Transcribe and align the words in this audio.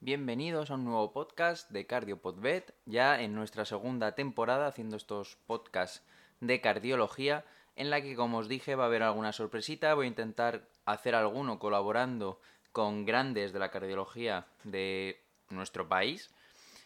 Bienvenidos 0.00 0.70
a 0.70 0.74
un 0.74 0.84
nuevo 0.84 1.12
podcast 1.12 1.68
de 1.72 1.84
CardioPodvet, 1.84 2.72
ya 2.86 3.20
en 3.20 3.34
nuestra 3.34 3.64
segunda 3.64 4.14
temporada 4.14 4.68
haciendo 4.68 4.96
estos 4.96 5.38
podcasts 5.44 6.06
de 6.38 6.60
cardiología, 6.60 7.44
en 7.74 7.90
la 7.90 8.00
que 8.00 8.14
como 8.14 8.38
os 8.38 8.46
dije 8.46 8.76
va 8.76 8.84
a 8.84 8.86
haber 8.86 9.02
alguna 9.02 9.32
sorpresita, 9.32 9.94
voy 9.94 10.06
a 10.06 10.08
intentar 10.08 10.68
hacer 10.84 11.16
alguno 11.16 11.58
colaborando 11.58 12.40
con 12.70 13.06
grandes 13.06 13.52
de 13.52 13.58
la 13.58 13.72
cardiología 13.72 14.46
de 14.62 15.20
nuestro 15.50 15.88
país 15.88 16.30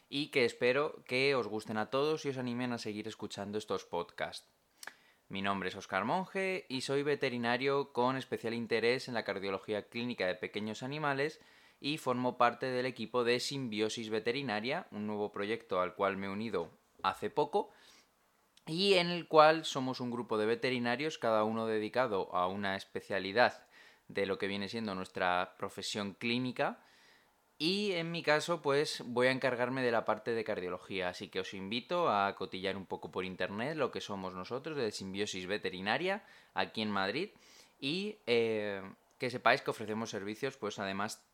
y 0.08 0.30
que 0.30 0.46
espero 0.46 1.04
que 1.04 1.34
os 1.34 1.48
gusten 1.48 1.76
a 1.76 1.90
todos 1.90 2.24
y 2.24 2.30
os 2.30 2.38
animen 2.38 2.72
a 2.72 2.78
seguir 2.78 3.08
escuchando 3.08 3.58
estos 3.58 3.84
podcasts. 3.84 4.48
Mi 5.28 5.42
nombre 5.42 5.68
es 5.68 5.76
Oscar 5.76 6.06
Monge 6.06 6.64
y 6.70 6.80
soy 6.80 7.02
veterinario 7.02 7.92
con 7.92 8.16
especial 8.16 8.54
interés 8.54 9.06
en 9.08 9.14
la 9.14 9.24
cardiología 9.24 9.82
clínica 9.82 10.26
de 10.26 10.34
pequeños 10.34 10.82
animales 10.82 11.40
y 11.82 11.98
formo 11.98 12.38
parte 12.38 12.66
del 12.66 12.86
equipo 12.86 13.24
de 13.24 13.40
Simbiosis 13.40 14.08
Veterinaria, 14.08 14.86
un 14.92 15.08
nuevo 15.08 15.32
proyecto 15.32 15.80
al 15.80 15.96
cual 15.96 16.16
me 16.16 16.26
he 16.26 16.30
unido 16.30 16.70
hace 17.02 17.28
poco 17.28 17.70
y 18.66 18.94
en 18.94 19.08
el 19.08 19.26
cual 19.26 19.64
somos 19.64 19.98
un 19.98 20.12
grupo 20.12 20.38
de 20.38 20.46
veterinarios, 20.46 21.18
cada 21.18 21.42
uno 21.42 21.66
dedicado 21.66 22.32
a 22.36 22.46
una 22.46 22.76
especialidad 22.76 23.66
de 24.06 24.26
lo 24.26 24.38
que 24.38 24.46
viene 24.46 24.68
siendo 24.68 24.94
nuestra 24.94 25.56
profesión 25.58 26.14
clínica. 26.14 26.84
Y 27.58 27.92
en 27.92 28.12
mi 28.12 28.22
caso, 28.22 28.62
pues 28.62 29.02
voy 29.04 29.26
a 29.26 29.32
encargarme 29.32 29.82
de 29.82 29.90
la 29.90 30.04
parte 30.04 30.32
de 30.32 30.44
cardiología, 30.44 31.08
así 31.08 31.28
que 31.28 31.40
os 31.40 31.52
invito 31.52 32.08
a 32.08 32.36
cotillar 32.36 32.76
un 32.76 32.86
poco 32.86 33.10
por 33.10 33.24
internet 33.24 33.76
lo 33.76 33.90
que 33.90 34.00
somos 34.00 34.34
nosotros 34.34 34.76
de 34.76 34.92
Simbiosis 34.92 35.48
Veterinaria 35.48 36.24
aquí 36.54 36.82
en 36.82 36.90
Madrid 36.90 37.30
y 37.80 38.18
eh, 38.26 38.82
que 39.18 39.30
sepáis 39.30 39.62
que 39.62 39.70
ofrecemos 39.70 40.10
servicios, 40.10 40.56
pues 40.56 40.78
además 40.78 41.24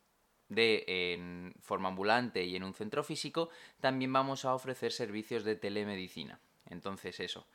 de 0.48 0.84
en 0.86 1.54
forma 1.60 1.88
ambulante 1.88 2.44
y 2.44 2.56
en 2.56 2.64
un 2.64 2.74
centro 2.74 3.02
físico, 3.04 3.50
también 3.80 4.12
vamos 4.12 4.44
a 4.44 4.54
ofrecer 4.54 4.92
servicios 4.92 5.44
de 5.44 5.56
telemedicina. 5.56 6.40
Entonces 6.66 7.20
eso. 7.20 7.46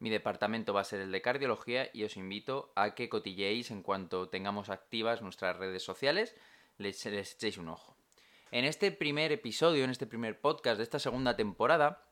Mi 0.00 0.10
departamento 0.10 0.72
va 0.72 0.82
a 0.82 0.84
ser 0.84 1.00
el 1.00 1.10
de 1.10 1.22
cardiología 1.22 1.90
y 1.92 2.04
os 2.04 2.16
invito 2.16 2.72
a 2.76 2.94
que 2.94 3.08
cotilléis 3.08 3.70
en 3.70 3.82
cuanto 3.82 4.28
tengamos 4.28 4.68
activas 4.68 5.22
nuestras 5.22 5.56
redes 5.56 5.82
sociales 5.82 6.36
les, 6.76 7.04
echéis 7.04 7.58
un 7.58 7.68
ojo. 7.68 7.96
En 8.50 8.64
este 8.64 8.92
primer 8.92 9.32
episodio, 9.32 9.84
en 9.84 9.90
este 9.90 10.06
primer 10.06 10.40
podcast 10.40 10.78
de 10.78 10.84
esta 10.84 11.00
segunda 11.00 11.36
temporada, 11.36 12.04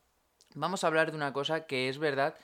vamos 0.54 0.82
a 0.82 0.88
hablar 0.88 1.10
de 1.10 1.16
una 1.16 1.32
cosa 1.32 1.66
que 1.66 1.88
es 1.88 1.98
verdad 1.98 2.36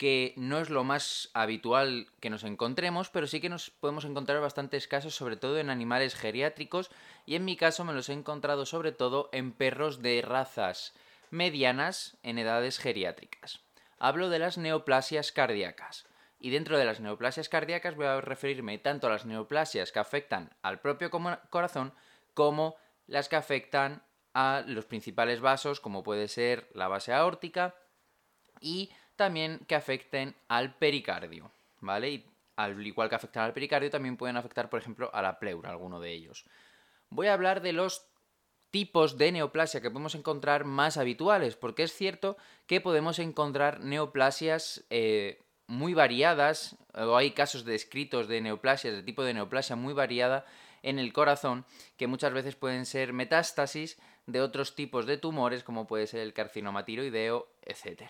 que 0.00 0.32
no 0.38 0.58
es 0.60 0.70
lo 0.70 0.82
más 0.82 1.28
habitual 1.34 2.06
que 2.20 2.30
nos 2.30 2.44
encontremos, 2.44 3.10
pero 3.10 3.26
sí 3.26 3.38
que 3.38 3.50
nos 3.50 3.68
podemos 3.68 4.06
encontrar 4.06 4.40
bastantes 4.40 4.88
casos, 4.88 5.14
sobre 5.14 5.36
todo 5.36 5.58
en 5.58 5.68
animales 5.68 6.14
geriátricos, 6.14 6.90
y 7.26 7.34
en 7.34 7.44
mi 7.44 7.54
caso 7.54 7.84
me 7.84 7.92
los 7.92 8.08
he 8.08 8.14
encontrado 8.14 8.64
sobre 8.64 8.92
todo 8.92 9.28
en 9.30 9.52
perros 9.52 10.00
de 10.00 10.22
razas 10.22 10.94
medianas 11.28 12.16
en 12.22 12.38
edades 12.38 12.78
geriátricas. 12.78 13.60
Hablo 13.98 14.30
de 14.30 14.38
las 14.38 14.56
neoplasias 14.56 15.32
cardíacas. 15.32 16.06
Y 16.38 16.48
dentro 16.48 16.78
de 16.78 16.86
las 16.86 17.00
neoplasias 17.00 17.50
cardíacas 17.50 17.94
voy 17.94 18.06
a 18.06 18.22
referirme 18.22 18.78
tanto 18.78 19.06
a 19.06 19.10
las 19.10 19.26
neoplasias 19.26 19.92
que 19.92 19.98
afectan 19.98 20.48
al 20.62 20.80
propio 20.80 21.10
corazón 21.50 21.92
como 22.32 22.76
las 23.06 23.28
que 23.28 23.36
afectan 23.36 24.02
a 24.32 24.64
los 24.66 24.86
principales 24.86 25.42
vasos, 25.42 25.78
como 25.78 26.02
puede 26.02 26.26
ser 26.28 26.70
la 26.72 26.88
base 26.88 27.12
aórtica, 27.12 27.74
y 28.62 28.90
también 29.20 29.60
que 29.68 29.74
afecten 29.74 30.34
al 30.48 30.76
pericardio, 30.76 31.50
¿vale? 31.80 32.10
Y 32.10 32.26
al 32.56 32.86
igual 32.86 33.10
que 33.10 33.16
afectan 33.16 33.44
al 33.44 33.52
pericardio, 33.52 33.90
también 33.90 34.16
pueden 34.16 34.38
afectar, 34.38 34.70
por 34.70 34.80
ejemplo, 34.80 35.10
a 35.12 35.20
la 35.20 35.38
pleura, 35.38 35.68
alguno 35.68 36.00
de 36.00 36.10
ellos. 36.10 36.46
Voy 37.10 37.26
a 37.26 37.34
hablar 37.34 37.60
de 37.60 37.74
los 37.74 38.06
tipos 38.70 39.18
de 39.18 39.32
neoplasia 39.32 39.82
que 39.82 39.90
podemos 39.90 40.14
encontrar 40.14 40.64
más 40.64 40.96
habituales, 40.96 41.54
porque 41.54 41.82
es 41.82 41.92
cierto 41.92 42.38
que 42.66 42.80
podemos 42.80 43.18
encontrar 43.18 43.80
neoplasias 43.80 44.86
eh, 44.88 45.42
muy 45.66 45.92
variadas, 45.92 46.78
o 46.94 47.14
hay 47.14 47.32
casos 47.32 47.66
descritos 47.66 48.26
de 48.26 48.40
neoplasias, 48.40 48.94
de 48.94 49.02
tipo 49.02 49.22
de 49.22 49.34
neoplasia 49.34 49.76
muy 49.76 49.92
variada 49.92 50.46
en 50.82 50.98
el 50.98 51.12
corazón, 51.12 51.66
que 51.98 52.06
muchas 52.06 52.32
veces 52.32 52.56
pueden 52.56 52.86
ser 52.86 53.12
metástasis 53.12 53.98
de 54.24 54.40
otros 54.40 54.74
tipos 54.74 55.04
de 55.04 55.18
tumores, 55.18 55.62
como 55.62 55.86
puede 55.86 56.06
ser 56.06 56.20
el 56.20 56.32
carcinoma 56.32 56.86
tiroideo, 56.86 57.48
etc. 57.60 58.04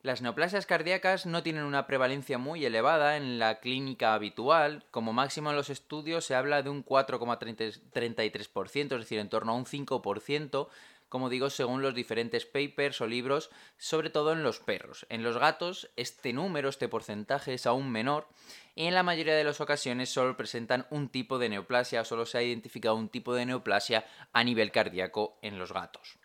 Las 0.00 0.22
neoplasias 0.22 0.64
cardíacas 0.64 1.26
no 1.26 1.42
tienen 1.42 1.64
una 1.64 1.88
prevalencia 1.88 2.38
muy 2.38 2.64
elevada 2.64 3.16
en 3.16 3.40
la 3.40 3.58
clínica 3.58 4.14
habitual, 4.14 4.84
como 4.92 5.12
máximo 5.12 5.50
en 5.50 5.56
los 5.56 5.70
estudios 5.70 6.24
se 6.24 6.36
habla 6.36 6.62
de 6.62 6.70
un 6.70 6.84
4,33%, 6.84 8.82
es 8.94 9.00
decir, 9.00 9.18
en 9.18 9.28
torno 9.28 9.50
a 9.50 9.56
un 9.56 9.64
5%, 9.64 10.68
como 11.08 11.28
digo, 11.28 11.50
según 11.50 11.82
los 11.82 11.96
diferentes 11.96 12.46
papers 12.46 13.00
o 13.00 13.08
libros, 13.08 13.50
sobre 13.76 14.10
todo 14.10 14.32
en 14.32 14.44
los 14.44 14.60
perros. 14.60 15.04
En 15.08 15.24
los 15.24 15.36
gatos, 15.36 15.90
este 15.96 16.32
número, 16.32 16.68
este 16.68 16.88
porcentaje 16.88 17.54
es 17.54 17.66
aún 17.66 17.90
menor 17.90 18.28
y 18.76 18.84
en 18.86 18.94
la 18.94 19.02
mayoría 19.02 19.34
de 19.34 19.42
las 19.42 19.60
ocasiones 19.60 20.10
solo 20.10 20.36
presentan 20.36 20.86
un 20.90 21.08
tipo 21.08 21.40
de 21.40 21.48
neoplasia 21.48 22.02
o 22.02 22.04
solo 22.04 22.24
se 22.24 22.38
ha 22.38 22.42
identificado 22.42 22.94
un 22.94 23.08
tipo 23.08 23.34
de 23.34 23.46
neoplasia 23.46 24.06
a 24.32 24.44
nivel 24.44 24.70
cardíaco 24.70 25.40
en 25.42 25.58
los 25.58 25.72
gatos. 25.72 26.18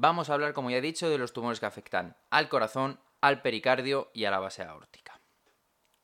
Vamos 0.00 0.30
a 0.30 0.34
hablar, 0.34 0.52
como 0.52 0.70
ya 0.70 0.76
he 0.76 0.80
dicho, 0.80 1.10
de 1.10 1.18
los 1.18 1.32
tumores 1.32 1.58
que 1.58 1.66
afectan 1.66 2.16
al 2.30 2.48
corazón, 2.48 3.00
al 3.20 3.42
pericardio 3.42 4.12
y 4.14 4.26
a 4.26 4.30
la 4.30 4.38
base 4.38 4.62
aórtica. 4.62 5.20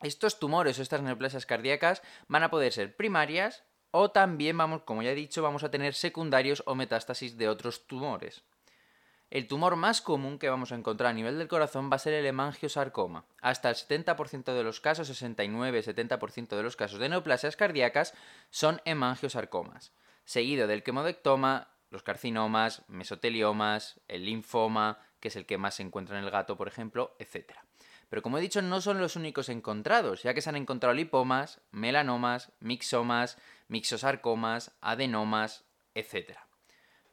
Estos 0.02 0.40
tumores 0.40 0.80
o 0.80 0.82
estas 0.82 1.00
neoplasias 1.00 1.46
cardíacas 1.46 2.02
van 2.26 2.42
a 2.42 2.50
poder 2.50 2.72
ser 2.72 2.96
primarias, 2.96 3.62
o 3.92 4.10
también 4.10 4.58
vamos, 4.58 4.82
como 4.82 5.04
ya 5.04 5.12
he 5.12 5.14
dicho, 5.14 5.44
vamos 5.44 5.62
a 5.62 5.70
tener 5.70 5.94
secundarios 5.94 6.64
o 6.66 6.74
metástasis 6.74 7.38
de 7.38 7.48
otros 7.48 7.86
tumores. 7.86 8.42
El 9.30 9.46
tumor 9.46 9.76
más 9.76 10.00
común 10.00 10.40
que 10.40 10.48
vamos 10.48 10.72
a 10.72 10.74
encontrar 10.74 11.10
a 11.10 11.14
nivel 11.14 11.38
del 11.38 11.46
corazón 11.46 11.88
va 11.88 11.94
a 11.94 12.00
ser 12.00 12.14
el 12.14 12.26
hemangiosarcoma. 12.26 13.26
Hasta 13.42 13.68
el 13.68 13.76
70% 13.76 14.54
de 14.54 14.64
los 14.64 14.80
casos, 14.80 15.08
69-70% 15.08 16.56
de 16.56 16.62
los 16.64 16.74
casos 16.74 16.98
de 16.98 17.10
neoplasias 17.10 17.54
cardíacas 17.54 18.12
son 18.50 18.82
hemangiosarcomas, 18.84 19.92
seguido 20.24 20.66
del 20.66 20.82
quemodectoma, 20.82 21.73
los 21.94 22.02
carcinomas, 22.02 22.82
mesoteliomas, 22.88 24.00
el 24.08 24.24
linfoma, 24.24 24.98
que 25.20 25.28
es 25.28 25.36
el 25.36 25.46
que 25.46 25.58
más 25.58 25.76
se 25.76 25.84
encuentra 25.84 26.18
en 26.18 26.24
el 26.24 26.30
gato, 26.30 26.56
por 26.56 26.66
ejemplo, 26.66 27.14
etc. 27.20 27.52
Pero 28.10 28.20
como 28.20 28.36
he 28.36 28.40
dicho, 28.40 28.60
no 28.62 28.80
son 28.80 28.98
los 28.98 29.14
únicos 29.14 29.48
encontrados, 29.48 30.24
ya 30.24 30.34
que 30.34 30.42
se 30.42 30.50
han 30.50 30.56
encontrado 30.56 30.92
lipomas, 30.92 31.60
melanomas, 31.70 32.50
mixomas, 32.58 33.38
mixosarcomas, 33.68 34.72
adenomas, 34.80 35.64
etc. 35.94 36.36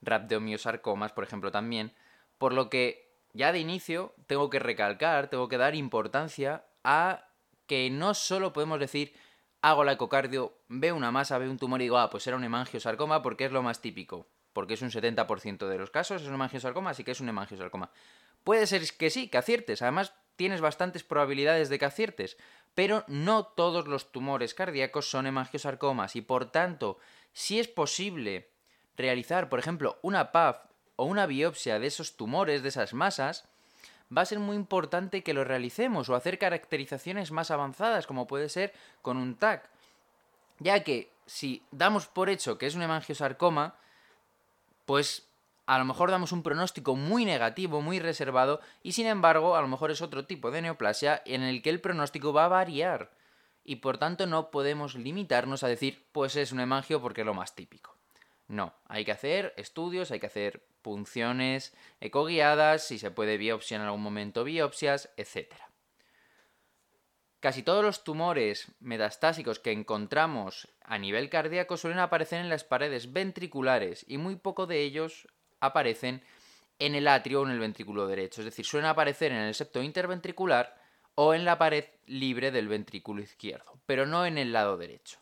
Rhabdomiosarcomas, 0.02 1.14
por 1.14 1.24
ejemplo, 1.24 1.52
también. 1.52 1.94
Por 2.40 2.52
lo 2.52 2.72
que 2.72 3.14
ya 3.34 3.52
de 3.52 3.59
inicio 3.59 4.16
tengo 4.25 4.50
que 4.50 4.58
recalcar, 4.58 5.30
tengo 5.30 5.47
que 5.47 5.59
dar 5.59 5.75
importancia 5.75 6.66
a 6.84 7.28
que 7.68 7.91
no 7.91 8.16
solo 8.16 8.52
podemos 8.52 8.80
decir 8.80 9.14
hago 9.62 9.84
la 9.84 9.91
ecocardio, 9.91 10.58
veo 10.70 10.96
una 10.96 11.12
masa, 11.12 11.38
veo 11.38 11.52
un 11.52 11.59
tumor 11.59 11.81
y 11.81 11.86
digo, 11.86 12.00
ah, 12.00 12.09
pues 12.09 12.25
era 12.25 12.36
un 12.36 12.44
hemangiosarcoma 12.44 13.22
porque 13.22 13.46
es 13.46 13.52
lo 13.52 13.62
más 13.62 13.80
típico. 13.80 14.25
Porque 14.53 14.73
es 14.73 14.81
un 14.81 14.91
70% 14.91 15.67
de 15.67 15.78
los 15.78 15.91
casos, 15.91 16.22
es 16.22 16.28
un 16.28 16.34
hemangiosarcoma, 16.34 16.89
así 16.89 17.03
que 17.03 17.12
es 17.12 17.22
un 17.22 17.29
hemangiosarcoma. 17.29 17.91
Puede 18.44 18.67
ser 18.67 18.81
que 18.97 19.09
sí, 19.09 19.28
que 19.28 19.38
aciertes. 19.38 19.81
Además, 19.81 20.13
tienes 20.35 20.62
bastantes 20.62 21.03
probabilidades 21.03 21.69
de 21.69 21.79
que 21.79 21.85
aciertes, 21.85 22.38
pero 22.73 23.03
no 23.07 23.45
todos 23.45 23.88
los 23.88 24.11
tumores 24.11 24.53
cardíacos 24.53 25.09
son 25.09 25.28
hemangiosarcomas 25.28 26.16
y 26.16 26.22
por 26.22 26.51
tanto, 26.51 26.97
si 27.34 27.59
es 27.59 27.67
posible 27.67 28.50
realizar, 28.97 29.50
por 29.50 29.59
ejemplo, 29.59 30.00
una 30.01 30.31
PAF 30.31 30.66
o 30.95 31.06
una 31.06 31.25
biopsia 31.25 31.79
de 31.79 31.88
esos 31.88 32.17
tumores, 32.17 32.63
de 32.63 32.69
esas 32.69 32.94
masas, 32.94 33.45
va 34.16 34.23
a 34.23 34.25
ser 34.25 34.40
muy 34.40 34.56
importante 34.56 35.23
que 35.23 35.34
lo 35.34 35.44
realicemos 35.44 36.09
o 36.09 36.16
hacer 36.16 36.38
caracterizaciones 36.38 37.31
más 37.31 37.51
avanzadas, 37.51 38.07
como 38.07 38.28
puede 38.28 38.50
ser 38.50 38.73
con 39.01 39.17
un 39.17 39.35
TAC. 39.35 39.69
Ya 40.59 40.84
que 40.84 41.11
si 41.25 41.63
damos 41.72 42.07
por 42.07 42.29
hecho 42.29 42.57
que 42.57 42.67
es 42.67 42.75
un 42.75 42.81
hemangiosarcoma, 42.81 43.75
pues 44.91 45.32
a 45.67 45.79
lo 45.79 45.85
mejor 45.85 46.11
damos 46.11 46.34
un 46.34 46.43
pronóstico 46.43 46.97
muy 46.97 47.23
negativo, 47.23 47.79
muy 47.79 47.99
reservado, 47.99 48.59
y 48.84 48.91
sin 48.91 49.08
embargo, 49.08 49.55
a 49.55 49.61
lo 49.61 49.70
mejor 49.70 49.90
es 49.90 50.02
otro 50.02 50.26
tipo 50.26 50.52
de 50.52 50.61
neoplasia 50.61 51.22
en 51.26 51.43
el 51.43 51.61
que 51.61 51.70
el 51.70 51.79
pronóstico 51.79 52.34
va 52.34 52.43
a 52.43 52.49
variar. 52.49 53.09
Y 53.64 53.78
por 53.78 53.97
tanto 53.97 54.28
no 54.28 54.52
podemos 54.52 54.96
limitarnos 54.96 55.64
a 55.64 55.70
decir, 55.70 56.05
pues 56.11 56.35
es 56.35 56.52
un 56.52 56.59
hemangio 56.59 57.02
porque 57.02 57.22
es 57.22 57.26
lo 57.26 57.34
más 57.34 57.55
típico. 57.55 57.96
No, 58.49 58.73
hay 58.90 59.05
que 59.05 59.14
hacer 59.14 59.53
estudios, 59.55 60.11
hay 60.11 60.20
que 60.20 60.28
hacer 60.28 60.61
punciones 60.82 61.73
ecoguiadas, 62.02 62.85
si 62.85 62.99
se 62.99 63.09
puede 63.09 63.38
biopsia 63.38 63.78
en 63.78 63.84
algún 63.84 64.03
momento 64.03 64.43
biopsias, 64.43 65.09
etc. 65.16 65.53
Casi 67.41 67.64
todos 67.64 67.84
los 67.84 68.03
tumores 68.03 68.72
metastásicos 68.79 69.58
que 69.58 69.72
encontramos 69.72 70.67
a 70.84 70.99
nivel 70.99 71.28
cardíaco 71.32 71.76
suelen 71.76 71.97
aparecer 71.97 72.40
en 72.40 72.49
las 72.49 72.64
paredes 72.64 73.14
ventriculares 73.14 74.05
y 74.08 74.20
muy 74.20 74.35
poco 74.35 74.67
de 74.67 74.82
ellos 74.82 75.28
aparecen 75.59 76.23
en 76.78 76.93
el 76.93 77.08
atrio 77.08 77.41
o 77.41 77.46
en 77.46 77.52
el 77.52 77.59
ventrículo 77.59 78.05
derecho, 78.05 78.41
es 78.41 78.46
decir, 78.46 78.64
suelen 78.64 78.88
aparecer 78.88 79.32
en 79.32 79.40
el 79.40 79.55
septo 79.55 79.82
interventricular 79.82 80.78
o 81.16 81.34
en 81.34 81.43
la 81.43 81.58
pared 81.58 81.85
libre 82.05 82.52
del 82.52 82.67
ventrículo 82.67 83.23
izquierdo, 83.23 83.79
pero 83.88 84.05
no 84.05 84.28
en 84.28 84.38
el 84.38 84.53
lado 84.53 84.78
derecho. 84.78 85.17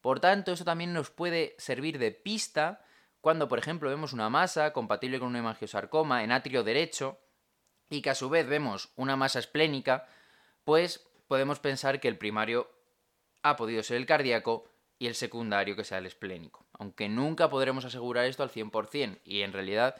Por 0.00 0.18
tanto, 0.18 0.50
eso 0.52 0.64
también 0.64 0.92
nos 0.92 1.10
puede 1.10 1.54
servir 1.58 2.00
de 2.00 2.10
pista 2.10 2.84
cuando, 3.20 3.46
por 3.46 3.60
ejemplo, 3.60 3.90
vemos 3.90 4.12
una 4.12 4.28
masa 4.28 4.72
compatible 4.72 5.20
con 5.20 5.28
un 5.28 5.36
hemangiosarcoma 5.36 6.24
en 6.24 6.32
atrio 6.32 6.64
derecho 6.64 7.20
y 7.88 8.02
que 8.02 8.10
a 8.10 8.16
su 8.16 8.28
vez 8.28 8.48
vemos 8.48 8.90
una 8.96 9.14
masa 9.14 9.38
esplénica, 9.38 10.08
pues 10.64 11.09
podemos 11.30 11.60
pensar 11.60 12.00
que 12.00 12.08
el 12.08 12.18
primario 12.18 12.68
ha 13.44 13.54
podido 13.54 13.84
ser 13.84 13.98
el 13.98 14.04
cardíaco 14.04 14.64
y 14.98 15.06
el 15.06 15.14
secundario 15.14 15.76
que 15.76 15.84
sea 15.84 15.98
el 15.98 16.06
esplénico. 16.06 16.66
Aunque 16.72 17.08
nunca 17.08 17.48
podremos 17.48 17.84
asegurar 17.84 18.24
esto 18.24 18.42
al 18.42 18.50
100% 18.50 19.20
y 19.22 19.42
en 19.42 19.52
realidad 19.52 19.94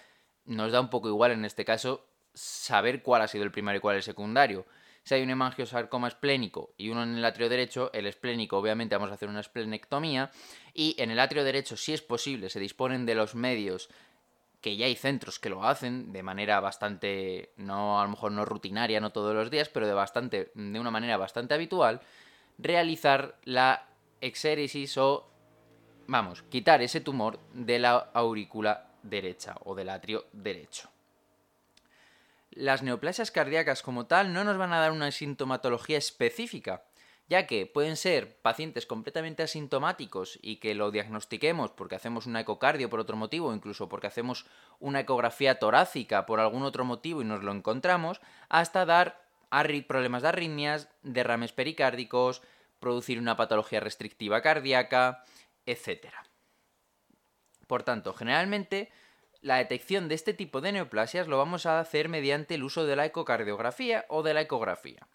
nos 0.44 0.72
da 0.72 0.80
un 0.80 0.90
poco 0.90 1.06
igual 1.06 1.30
en 1.30 1.44
este 1.44 1.64
caso 1.64 2.04
saber 2.34 3.04
cuál 3.04 3.22
ha 3.22 3.28
sido 3.28 3.44
el 3.44 3.52
primario 3.52 3.78
y 3.78 3.80
cuál 3.80 3.94
el 3.94 4.02
secundario. 4.02 4.66
Si 5.04 5.14
hay 5.14 5.22
un 5.22 5.30
hemangiosarcoma 5.30 6.08
esplénico 6.08 6.74
y 6.76 6.88
uno 6.88 7.04
en 7.04 7.14
el 7.14 7.24
atrio 7.24 7.48
derecho, 7.48 7.92
el 7.92 8.08
esplénico 8.08 8.58
obviamente 8.58 8.96
vamos 8.96 9.12
a 9.12 9.14
hacer 9.14 9.28
una 9.28 9.38
esplenectomía 9.38 10.32
y 10.74 10.96
en 10.98 11.12
el 11.12 11.20
atrio 11.20 11.44
derecho, 11.44 11.76
si 11.76 11.92
es 11.92 12.02
posible, 12.02 12.50
se 12.50 12.58
disponen 12.58 13.06
de 13.06 13.14
los 13.14 13.36
medios 13.36 13.88
que 14.60 14.76
ya 14.76 14.86
hay 14.86 14.94
centros 14.94 15.38
que 15.38 15.48
lo 15.48 15.64
hacen 15.64 16.12
de 16.12 16.22
manera 16.22 16.60
bastante, 16.60 17.52
no 17.56 18.00
a 18.00 18.04
lo 18.04 18.10
mejor 18.10 18.32
no 18.32 18.44
rutinaria, 18.44 19.00
no 19.00 19.10
todos 19.10 19.34
los 19.34 19.50
días, 19.50 19.68
pero 19.68 19.86
de 19.86 19.94
bastante, 19.94 20.52
de 20.54 20.80
una 20.80 20.90
manera 20.90 21.16
bastante 21.16 21.54
habitual, 21.54 22.00
realizar 22.58 23.36
la 23.44 23.86
exéresis 24.20 24.98
o, 24.98 25.30
vamos, 26.06 26.42
quitar 26.42 26.82
ese 26.82 27.00
tumor 27.00 27.38
de 27.54 27.78
la 27.78 28.10
aurícula 28.12 28.90
derecha 29.02 29.56
o 29.64 29.74
del 29.74 29.88
atrio 29.88 30.26
derecho. 30.32 30.90
Las 32.50 32.82
neoplasias 32.82 33.30
cardíacas 33.30 33.82
como 33.82 34.06
tal 34.06 34.32
no 34.32 34.44
nos 34.44 34.58
van 34.58 34.72
a 34.72 34.80
dar 34.80 34.92
una 34.92 35.10
sintomatología 35.10 35.96
específica, 35.96 36.82
ya 37.30 37.46
que 37.46 37.64
pueden 37.64 37.96
ser 37.96 38.36
pacientes 38.42 38.86
completamente 38.86 39.44
asintomáticos 39.44 40.36
y 40.42 40.56
que 40.56 40.74
lo 40.74 40.90
diagnostiquemos 40.90 41.70
porque 41.70 41.94
hacemos 41.94 42.26
una 42.26 42.40
ecocardio 42.40 42.90
por 42.90 42.98
otro 42.98 43.16
motivo, 43.16 43.54
incluso 43.54 43.88
porque 43.88 44.08
hacemos 44.08 44.46
una 44.80 44.98
ecografía 44.98 45.60
torácica 45.60 46.26
por 46.26 46.40
algún 46.40 46.64
otro 46.64 46.84
motivo 46.84 47.22
y 47.22 47.24
nos 47.24 47.44
lo 47.44 47.52
encontramos, 47.52 48.20
hasta 48.48 48.84
dar 48.84 49.22
problemas 49.86 50.22
de 50.22 50.28
arritmias, 50.28 50.88
derrames 51.02 51.52
pericárdicos, 51.52 52.42
producir 52.80 53.20
una 53.20 53.36
patología 53.36 53.78
restrictiva 53.78 54.42
cardíaca, 54.42 55.22
etc. 55.66 56.08
Por 57.68 57.84
tanto, 57.84 58.12
generalmente 58.12 58.90
la 59.40 59.58
detección 59.58 60.08
de 60.08 60.16
este 60.16 60.34
tipo 60.34 60.60
de 60.60 60.72
neoplasias 60.72 61.28
lo 61.28 61.38
vamos 61.38 61.64
a 61.66 61.78
hacer 61.78 62.08
mediante 62.08 62.56
el 62.56 62.64
uso 62.64 62.86
de 62.86 62.96
la 62.96 63.06
ecocardiografía 63.06 64.04
o 64.08 64.24
de 64.24 64.34
la 64.34 64.40
ecografía. 64.40 65.06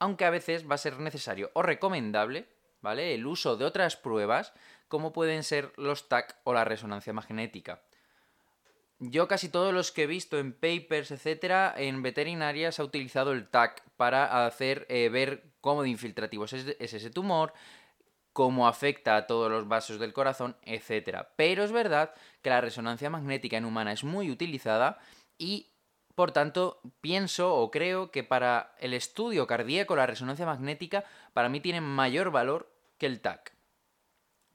Aunque 0.00 0.24
a 0.24 0.30
veces 0.30 0.68
va 0.68 0.74
a 0.74 0.78
ser 0.78 0.98
necesario 0.98 1.50
o 1.54 1.62
recomendable, 1.62 2.48
¿vale? 2.80 3.14
El 3.14 3.26
uso 3.26 3.56
de 3.56 3.64
otras 3.64 3.96
pruebas, 3.96 4.52
como 4.88 5.12
pueden 5.12 5.44
ser 5.44 5.72
los 5.76 6.08
TAC 6.08 6.36
o 6.42 6.52
la 6.52 6.64
resonancia 6.64 7.12
magnética. 7.12 7.82
Yo 8.98 9.28
casi 9.28 9.48
todos 9.48 9.72
los 9.72 9.92
que 9.92 10.02
he 10.02 10.06
visto 10.06 10.38
en 10.38 10.52
papers, 10.52 11.10
etcétera, 11.10 11.72
en 11.76 12.02
veterinaria 12.02 12.72
se 12.72 12.82
ha 12.82 12.84
utilizado 12.84 13.32
el 13.32 13.48
TAC 13.48 13.82
para 13.96 14.44
hacer 14.46 14.84
eh, 14.90 15.08
ver 15.08 15.44
cómo 15.60 15.82
de 15.82 15.88
infiltrativo 15.88 16.44
es 16.44 16.52
ese 16.52 17.10
tumor, 17.10 17.54
cómo 18.32 18.68
afecta 18.68 19.16
a 19.16 19.26
todos 19.26 19.50
los 19.50 19.68
vasos 19.68 19.98
del 19.98 20.12
corazón, 20.12 20.56
etc. 20.62 21.26
Pero 21.36 21.64
es 21.64 21.72
verdad 21.72 22.14
que 22.42 22.50
la 22.50 22.60
resonancia 22.60 23.10
magnética 23.10 23.56
en 23.56 23.64
humana 23.64 23.92
es 23.92 24.04
muy 24.04 24.30
utilizada 24.30 24.98
y 25.38 25.69
por 26.20 26.32
tanto, 26.32 26.82
pienso 27.00 27.54
o 27.54 27.70
creo 27.70 28.10
que 28.10 28.22
para 28.22 28.74
el 28.78 28.92
estudio 28.92 29.46
cardíaco 29.46 29.96
la 29.96 30.04
resonancia 30.04 30.44
magnética 30.44 31.02
para 31.32 31.48
mí 31.48 31.60
tiene 31.60 31.80
mayor 31.80 32.30
valor 32.30 32.70
que 32.98 33.06
el 33.06 33.22
TAC. 33.22 33.54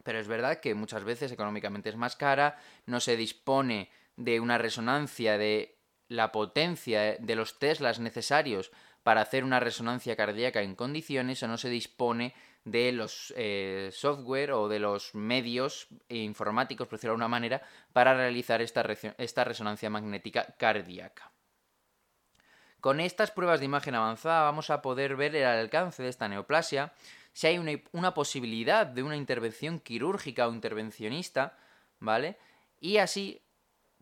Pero 0.04 0.20
es 0.20 0.28
verdad 0.28 0.60
que 0.60 0.76
muchas 0.76 1.04
veces 1.04 1.32
económicamente 1.32 1.90
es 1.90 1.96
más 1.96 2.16
cara, 2.16 2.60
no 2.86 3.00
se 3.00 3.18
dispone 3.18 3.90
de 4.16 4.40
una 4.40 4.60
resonancia 4.60 5.40
de 5.40 5.80
la 6.08 6.32
potencia 6.32 7.18
de 7.18 7.36
los 7.36 7.58
Teslas 7.58 8.00
necesarios 8.00 8.72
para 9.02 9.22
hacer 9.22 9.44
una 9.44 9.60
resonancia 9.60 10.16
cardíaca 10.16 10.62
en 10.62 10.76
condiciones 10.76 11.42
o 11.42 11.48
no 11.48 11.58
se 11.58 11.70
dispone 11.70 12.36
de 12.64 12.92
los 12.92 13.34
eh, 13.38 13.90
software 13.92 14.52
o 14.52 14.68
de 14.68 14.78
los 14.78 15.16
medios 15.16 15.88
informáticos, 16.10 16.88
por 16.88 17.00
decirlo 17.00 17.14
de 17.14 17.24
alguna 17.24 17.28
manera, 17.28 17.64
para 17.92 18.14
realizar 18.14 18.62
esta, 18.62 18.86
esta 19.18 19.44
resonancia 19.44 19.90
magnética 19.90 20.54
cardíaca. 20.60 21.32
Con 22.86 23.00
estas 23.00 23.32
pruebas 23.32 23.62
de 23.62 23.66
imagen 23.66 23.96
avanzada 23.96 24.44
vamos 24.44 24.70
a 24.70 24.84
poder 24.84 25.16
ver 25.16 25.36
el 25.36 25.44
alcance 25.44 26.04
de 26.04 26.10
esta 26.10 26.28
neoplasia, 26.28 26.94
si 27.34 27.48
hay 27.48 27.58
una, 27.58 28.14
posibilidad 28.14 28.86
de 28.86 29.02
una 29.02 29.18
intervención 29.18 29.80
quirúrgica 29.80 30.48
o 30.48 30.54
intervencionista, 30.54 31.58
¿vale? 32.00 32.38
Y 32.80 32.98
así 32.98 33.42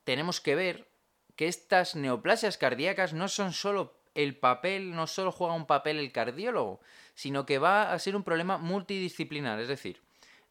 tenemos 0.04 0.42
que 0.42 0.56
ver 0.56 0.90
que 1.38 1.48
estas 1.48 1.96
neoplasias 1.96 2.58
cardíacas 2.58 3.14
no 3.14 3.30
son 3.30 3.54
solo 3.54 3.94
el 4.16 4.36
papel, 4.36 4.94
no 4.94 5.08
solo 5.08 5.32
juega 5.32 5.54
un 5.54 5.66
papel 5.66 5.98
el 5.98 6.12
cardiólogo, 6.12 6.82
sino 7.16 7.46
que 7.46 7.60
va 7.60 7.94
a 7.94 8.00
ser 8.00 8.18
un 8.18 8.24
problema 8.24 8.58
multidisciplinar, 8.58 9.62
es 9.62 9.70
decir, 9.70 10.02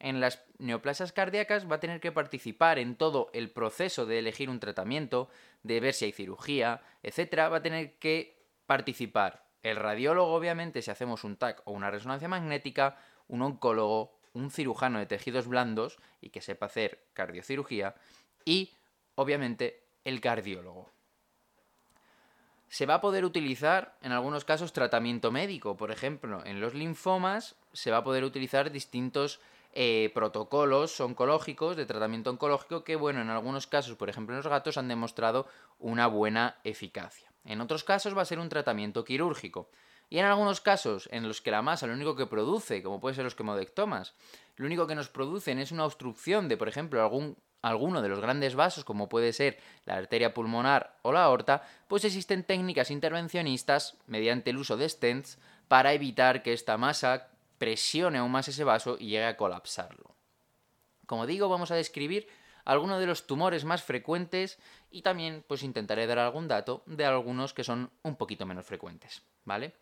en 0.03 0.21
las 0.21 0.43
neoplasias 0.59 1.13
cardíacas 1.13 1.71
va 1.71 1.77
a 1.77 1.81
tener 1.81 2.01
que 2.01 2.13
participar 2.13 2.79
en 2.79 2.97
todo 2.97 3.31
el 3.35 3.51
proceso 3.51 4.05
de 4.05 4.19
elegir 4.19 4.51
un 4.51 4.59
tratamiento, 4.59 5.29
de 5.63 5.81
ver 5.81 5.95
si 5.95 6.07
hay 6.07 6.13
cirugía, 6.13 6.83
etcétera, 7.03 7.49
va 7.49 7.59
a 7.59 7.63
tener 7.63 7.99
que 7.99 8.47
participar 8.67 9.47
el 9.63 9.77
radiólogo, 9.77 10.35
obviamente, 10.35 10.83
si 10.83 10.91
hacemos 10.91 11.25
un 11.25 11.37
TAC 11.37 11.63
o 11.65 11.73
una 11.73 11.91
resonancia 11.91 12.29
magnética, 12.29 12.99
un 13.29 13.43
oncólogo, 13.43 14.19
un 14.33 14.51
cirujano 14.51 14.99
de 14.99 15.07
tejidos 15.07 15.47
blandos 15.47 15.99
y 16.21 16.31
que 16.31 16.41
sepa 16.41 16.67
hacer 16.67 17.07
cardiocirugía, 17.13 17.95
y, 18.45 18.75
obviamente, 19.15 19.85
el 20.05 20.21
cardiólogo 20.21 20.91
se 22.69 22.87
va 22.87 22.95
a 22.95 23.01
poder 23.03 23.27
utilizar 23.27 23.99
en 24.01 24.13
algunos 24.13 24.47
casos 24.47 24.73
tratamiento 24.73 25.31
médico. 25.31 25.77
Por 25.77 25.91
ejemplo, 25.91 26.43
en 26.47 26.59
los 26.59 26.73
linfomas 26.73 27.55
se 27.75 27.91
va 27.91 27.99
a 27.99 28.05
poder 28.05 28.25
utilizar 28.25 28.73
distintos 28.73 29.41
eh, 29.73 30.11
protocolos 30.15 31.01
oncológicos 31.01 31.77
de 31.77 31.87
tratamiento 31.87 32.31
oncológico 32.31 32.85
que, 32.85 32.97
bueno, 32.97 33.21
en 33.21 33.31
algunos 33.31 33.67
casos, 33.67 33.97
por 33.97 34.09
ejemplo 34.09 34.35
en 34.35 34.39
los 34.39 34.47
gatos, 34.47 34.77
han 34.77 34.89
demostrado 34.89 35.47
una 35.79 36.07
buena 36.07 36.57
eficacia. 36.65 37.33
En 37.45 37.61
otros 37.61 37.83
casos 37.83 38.17
va 38.17 38.23
a 38.23 38.27
ser 38.27 38.39
un 38.39 38.49
tratamiento 38.49 39.05
quirúrgico. 39.05 39.71
Y 40.11 40.19
en 40.19 40.27
algunos 40.27 40.61
casos 40.61 41.09
en 41.11 41.27
los 41.27 41.41
que 41.41 41.51
la 41.51 41.63
masa 41.63 41.87
lo 41.87 41.95
único 41.95 42.15
que 42.15 42.27
produce, 42.27 42.83
como 42.83 43.01
puede 43.01 43.15
ser 43.15 43.25
los 43.25 43.35
quemodectomas, 43.35 44.15
lo 44.57 44.67
único 44.67 44.87
que 44.87 44.95
nos 44.95 45.09
producen 45.09 45.59
es 45.59 45.73
una 45.73 45.87
obstrucción 45.87 46.49
de, 46.49 46.59
por 46.59 46.69
ejemplo, 46.69 47.01
algún 47.01 47.37
alguno 47.63 48.03
de 48.03 48.09
los 48.09 48.21
grandes 48.21 48.57
vasos, 48.57 48.85
como 48.85 49.09
puede 49.09 49.33
ser 49.33 49.59
la 49.87 49.95
arteria 49.95 50.35
pulmonar 50.35 50.99
o 51.03 51.13
la 51.13 51.23
aorta, 51.23 51.63
pues 51.87 52.05
existen 52.05 52.43
técnicas 52.43 52.91
intervencionistas 52.91 53.97
mediante 54.07 54.51
el 54.51 54.59
uso 54.59 54.77
de 54.77 54.89
stents 54.89 55.39
para 55.69 55.95
evitar 55.95 56.43
que 56.43 56.53
esta 56.53 56.77
masa 56.77 57.29
presione 57.63 58.19
aún 58.19 58.33
más 58.33 58.49
ese 58.49 58.65
vaso 58.65 58.97
y 58.99 59.07
llegue 59.07 59.25
a 59.25 59.37
colapsarlo. 59.37 60.17
Como 61.07 61.29
digo, 61.29 61.49
vamos 61.49 61.71
a 61.71 61.77
describir 61.77 62.27
algunos 62.65 62.99
de 62.99 63.07
los 63.07 63.25
tumores 63.29 63.65
más 63.65 63.85
frecuentes 63.85 64.59
y 64.91 65.03
también 65.03 65.45
pues 65.47 65.63
intentaré 65.63 66.09
dar 66.09 66.19
algún 66.19 66.49
dato 66.49 66.83
de 66.87 67.05
algunos 67.05 67.55
que 67.55 67.63
son 67.63 67.93
un 68.03 68.17
poquito 68.17 68.47
menos 68.47 68.67
frecuentes, 68.67 69.23
¿vale? 69.45 69.75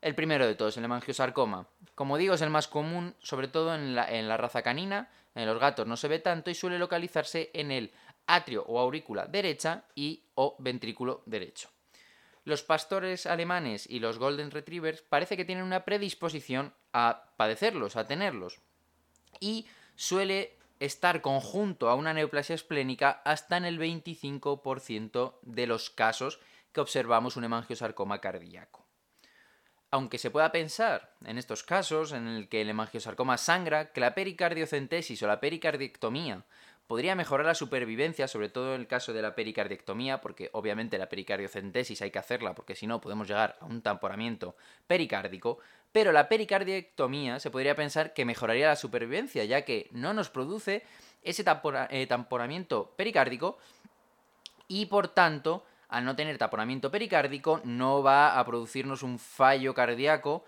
El 0.00 0.16
primero 0.16 0.48
de 0.48 0.56
todos, 0.56 0.76
el 0.76 0.84
hemangiosarcoma. 0.84 1.68
Como 1.94 2.18
digo, 2.18 2.34
es 2.34 2.42
el 2.42 2.50
más 2.50 2.66
común, 2.66 3.14
sobre 3.22 3.46
todo 3.46 3.72
en 3.72 3.94
la, 3.94 4.10
en 4.10 4.26
la 4.26 4.36
raza 4.36 4.62
canina, 4.62 5.08
en 5.36 5.46
los 5.46 5.60
gatos 5.60 5.86
no 5.86 5.96
se 5.96 6.08
ve 6.08 6.18
tanto 6.18 6.50
y 6.50 6.56
suele 6.56 6.76
localizarse 6.76 7.52
en 7.54 7.70
el 7.70 7.92
atrio 8.26 8.64
o 8.66 8.80
aurícula 8.80 9.26
derecha 9.26 9.84
y 9.94 10.24
o 10.34 10.56
ventrículo 10.58 11.22
derecho. 11.26 11.68
Los 12.44 12.62
pastores 12.62 13.26
alemanes 13.26 13.88
y 13.88 14.00
los 14.00 14.18
golden 14.18 14.50
retrievers 14.50 15.02
parece 15.02 15.36
que 15.36 15.44
tienen 15.44 15.64
una 15.64 15.84
predisposición 15.84 16.74
a 16.92 17.30
padecerlos, 17.36 17.96
a 17.96 18.06
tenerlos. 18.06 18.60
Y 19.38 19.66
suele 19.94 20.58
estar 20.80 21.20
conjunto 21.20 21.88
a 21.88 21.94
una 21.94 22.12
neoplasia 22.12 22.54
esplénica 22.54 23.22
hasta 23.24 23.56
en 23.56 23.64
el 23.64 23.78
25% 23.78 25.38
de 25.42 25.66
los 25.68 25.90
casos 25.90 26.40
que 26.72 26.80
observamos 26.80 27.36
un 27.36 27.44
hemangiosarcoma 27.44 28.20
cardíaco. 28.20 28.84
Aunque 29.92 30.18
se 30.18 30.30
pueda 30.30 30.50
pensar 30.50 31.14
en 31.24 31.38
estos 31.38 31.62
casos 31.62 32.12
en 32.12 32.26
el 32.26 32.48
que 32.48 32.62
el 32.62 32.70
hemangiosarcoma 32.70 33.36
sangra, 33.36 33.92
que 33.92 34.00
la 34.00 34.14
pericardiocentesis 34.14 35.22
o 35.22 35.26
la 35.26 35.38
pericardiectomía 35.38 36.44
podría 36.92 37.14
mejorar 37.14 37.46
la 37.46 37.54
supervivencia, 37.54 38.28
sobre 38.28 38.50
todo 38.50 38.74
en 38.74 38.82
el 38.82 38.86
caso 38.86 39.14
de 39.14 39.22
la 39.22 39.34
pericardiectomía, 39.34 40.20
porque 40.20 40.50
obviamente 40.52 40.98
la 40.98 41.08
pericardiocentesis 41.08 42.02
hay 42.02 42.10
que 42.10 42.18
hacerla 42.18 42.54
porque 42.54 42.74
si 42.74 42.86
no 42.86 43.00
podemos 43.00 43.26
llegar 43.26 43.56
a 43.62 43.64
un 43.64 43.80
tamponamiento 43.80 44.56
pericárdico, 44.86 45.58
pero 45.90 46.12
la 46.12 46.28
pericardiectomía 46.28 47.40
se 47.40 47.50
podría 47.50 47.74
pensar 47.74 48.12
que 48.12 48.26
mejoraría 48.26 48.68
la 48.68 48.76
supervivencia, 48.76 49.42
ya 49.46 49.62
que 49.62 49.88
no 49.92 50.12
nos 50.12 50.28
produce 50.28 50.82
ese 51.22 51.42
eh, 51.88 52.06
tamponamiento 52.06 52.92
pericárdico 52.94 53.56
y 54.68 54.84
por 54.84 55.08
tanto 55.08 55.64
al 55.88 56.04
no 56.04 56.14
tener 56.14 56.36
taponamiento 56.36 56.90
pericárdico, 56.90 57.62
no 57.64 58.02
va 58.02 58.38
a 58.38 58.44
producirnos 58.44 59.02
un 59.02 59.18
fallo 59.18 59.72
cardíaco 59.72 60.44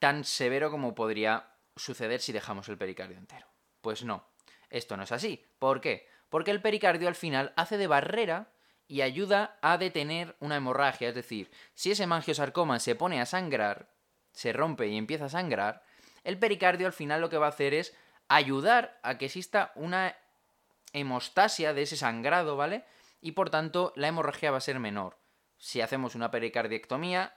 tan 0.00 0.24
severo 0.24 0.72
como 0.72 0.96
podría 0.96 1.50
suceder 1.76 2.20
si 2.20 2.32
dejamos 2.32 2.68
el 2.68 2.76
pericardio 2.76 3.16
entero. 3.16 3.46
Pues 3.80 4.02
no, 4.02 4.24
esto 4.70 4.96
no 4.96 5.04
es 5.04 5.12
así. 5.12 5.44
¿Por 5.58 5.80
qué? 5.80 6.08
Porque 6.28 6.50
el 6.50 6.60
pericardio 6.60 7.08
al 7.08 7.14
final 7.14 7.52
hace 7.56 7.78
de 7.78 7.86
barrera 7.86 8.50
y 8.88 9.00
ayuda 9.00 9.58
a 9.62 9.78
detener 9.78 10.36
una 10.40 10.56
hemorragia. 10.56 11.08
Es 11.08 11.14
decir, 11.14 11.50
si 11.74 11.90
ese 11.90 12.06
mangiosarcoma 12.06 12.78
se 12.78 12.94
pone 12.94 13.20
a 13.20 13.26
sangrar, 13.26 13.90
se 14.32 14.52
rompe 14.52 14.86
y 14.86 14.96
empieza 14.96 15.26
a 15.26 15.30
sangrar, 15.30 15.82
el 16.24 16.38
pericardio 16.38 16.86
al 16.86 16.92
final 16.92 17.20
lo 17.20 17.30
que 17.30 17.38
va 17.38 17.46
a 17.46 17.50
hacer 17.50 17.74
es 17.74 17.96
ayudar 18.28 18.98
a 19.02 19.18
que 19.18 19.26
exista 19.26 19.72
una 19.76 20.16
hemostasia 20.92 21.74
de 21.74 21.82
ese 21.82 21.96
sangrado, 21.96 22.56
¿vale? 22.56 22.84
Y 23.20 23.32
por 23.32 23.50
tanto 23.50 23.92
la 23.96 24.08
hemorragia 24.08 24.50
va 24.50 24.58
a 24.58 24.62
ser 24.62 24.78
menor. 24.78 25.18
Si 25.58 25.80
hacemos 25.80 26.14
una 26.14 26.30
pericardiectomía 26.30 27.34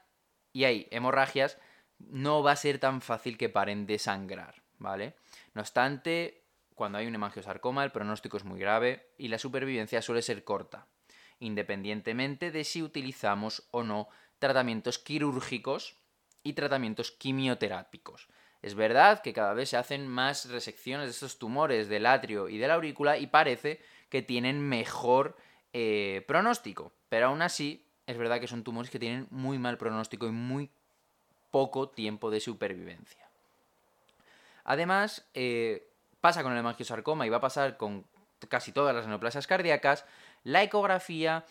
y 0.52 0.66
hay 0.66 0.88
hemorragias, 0.92 1.58
no 2.00 2.44
va 2.44 2.54
a 2.54 2.58
ser 2.58 2.80
tan 2.80 3.02
fácil 3.02 3.38
que 3.38 3.50
paren 3.50 3.86
de 3.86 4.00
sangrar, 4.00 4.56
¿vale? 4.78 5.16
No 5.54 5.62
obstante, 5.62 6.44
cuando 6.80 6.98
hay 6.98 7.08
un 7.08 7.16
hemangiosarcoma 7.16 7.84
el 7.84 7.92
pronóstico 7.92 8.38
es 8.38 8.46
muy 8.46 8.58
grave 8.58 9.06
y 9.18 9.28
la 9.28 9.38
supervivencia 9.38 10.02
suele 10.02 10.22
ser 10.22 10.46
corta, 10.46 10.88
independientemente 11.42 12.52
de 12.52 12.64
si 12.64 12.82
utilizamos 12.82 13.68
o 13.72 13.84
no 13.84 14.08
tratamientos 14.40 14.98
quirúrgicos 14.98 15.98
y 16.42 16.54
tratamientos 16.54 17.12
quimioterápicos. 17.12 18.30
Es 18.62 18.76
verdad 18.76 19.22
que 19.22 19.34
cada 19.34 19.54
vez 19.54 19.72
se 19.72 19.76
hacen 19.76 20.08
más 20.08 20.50
resecciones 20.50 21.08
de 21.08 21.12
estos 21.12 21.38
tumores 21.38 21.90
del 21.90 22.06
atrio 22.06 22.48
y 22.48 22.58
de 22.58 22.70
la 22.70 22.76
aurícula 22.76 23.18
y 23.18 23.28
parece 23.28 23.82
que 24.08 24.22
tienen 24.22 24.62
mejor 24.62 25.36
eh, 25.74 26.24
pronóstico, 26.30 26.94
pero 27.10 27.28
aún 27.28 27.42
así 27.42 27.86
es 28.08 28.18
verdad 28.18 28.40
que 28.40 28.48
son 28.48 28.64
tumores 28.64 28.90
que 28.90 29.00
tienen 29.00 29.28
muy 29.32 29.58
mal 29.58 29.78
pronóstico 29.78 30.28
y 30.28 30.32
muy 30.32 30.70
poco 31.52 31.90
tiempo 31.90 32.32
de 32.32 32.40
supervivencia. 32.40 33.28
Además, 34.64 35.28
eh, 35.34 35.89
pasa 36.22 36.44
con 36.44 36.52
el 36.54 36.60
hemangiosarcoma 36.60 37.26
y 37.26 37.30
va 37.30 37.38
a 37.38 37.42
pasar 37.42 37.78
con 37.78 38.06
casi 38.48 38.72
todas 38.72 38.96
las 38.96 39.08
neoplasias 39.08 39.48
cardíacas, 39.48 40.06
la 40.44 40.64
ecografía 40.64 41.46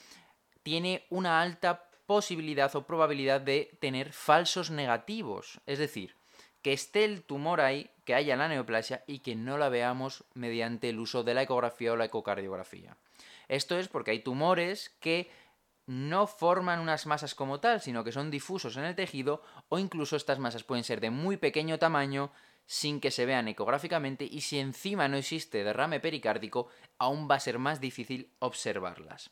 tiene 0.63 1.07
una 1.11 1.43
alta 1.43 1.85
posibilidad 2.07 2.75
o 2.75 2.87
probabilidad 2.87 3.41
de 3.41 3.77
tener 3.81 4.13
falsos 4.13 4.71
negativos. 4.71 5.61
Es 5.67 5.79
decir, 5.79 6.17
que 6.63 6.73
esté 6.73 7.05
el 7.05 7.23
tumor 7.23 7.61
ahí, 7.61 7.91
que 8.05 8.15
haya 8.15 8.37
la 8.37 8.49
neoplasia 8.49 9.05
y 9.07 9.21
que 9.21 9.35
no 9.35 9.59
la 9.59 9.69
veamos 9.69 10.25
mediante 10.35 10.89
el 10.89 10.99
uso 10.99 11.23
de 11.23 11.35
la 11.35 11.43
ecografía 11.43 11.93
o 11.93 11.97
la 11.97 12.07
ecocardiografía. 12.07 12.97
Esto 13.49 13.79
es 13.79 13.89
porque 13.89 14.11
hay 14.13 14.21
tumores 14.21 14.91
que 15.01 15.31
no 15.87 16.27
forman 16.27 16.81
unas 16.81 17.07
masas 17.07 17.35
como 17.35 17.61
tal, 17.61 17.81
sino 17.81 18.05
que 18.05 18.13
son 18.13 18.31
difusos 18.31 18.77
en 18.77 18.85
el 18.85 18.95
tejido 18.95 19.43
o 19.69 19.79
incluso 19.79 20.17
estas 20.17 20.39
masas 20.39 20.63
pueden 20.63 20.85
ser 20.85 21.01
de 21.01 21.11
muy 21.11 21.39
pequeño 21.39 21.79
tamaño 21.79 22.31
sin 22.69 23.01
que 23.01 23.11
se 23.11 23.25
vean 23.25 23.49
ecográficamente 23.49 24.29
y 24.31 24.43
si 24.43 24.59
encima 24.59 25.09
no 25.09 25.17
existe 25.17 25.65
derrame 25.65 26.01
pericárdico, 26.01 26.69
aún 26.99 27.27
va 27.29 27.37
a 27.37 27.41
ser 27.41 27.59
más 27.59 27.81
difícil 27.81 28.31
observarlas. 28.41 29.31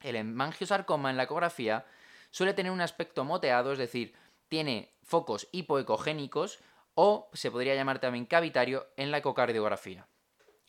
El 0.00 0.14
hemangiosarcoma 0.14 1.08
en 1.08 1.16
la 1.16 1.22
ecografía 1.22 1.86
suele 2.30 2.52
tener 2.52 2.70
un 2.70 2.82
aspecto 2.82 3.24
moteado, 3.24 3.72
es 3.72 3.78
decir, 3.78 4.14
tiene 4.48 4.92
focos 5.02 5.48
hipoecogénicos 5.52 6.58
o 6.94 7.30
se 7.32 7.50
podría 7.50 7.74
llamar 7.74 7.98
también 7.98 8.26
cavitario 8.26 8.88
en 8.98 9.10
la 9.10 9.18
ecocardiografía. 9.18 10.06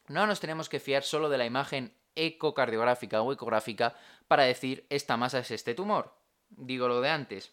No 0.07 0.25
nos 0.27 0.39
tenemos 0.39 0.69
que 0.69 0.79
fiar 0.79 1.03
solo 1.03 1.27
de 1.27 1.38
la 1.38 1.45
imagen 1.45 1.93
ecocardiográfica 2.15 3.21
o 3.21 3.33
ecográfica 3.33 3.95
para 4.29 4.43
decir 4.43 4.86
esta 4.89 5.17
masa 5.17 5.39
es 5.39 5.51
este 5.51 5.75
tumor. 5.75 6.15
Digo 6.50 6.88
lo 6.88 7.01
de 7.01 7.10
antes. 7.10 7.51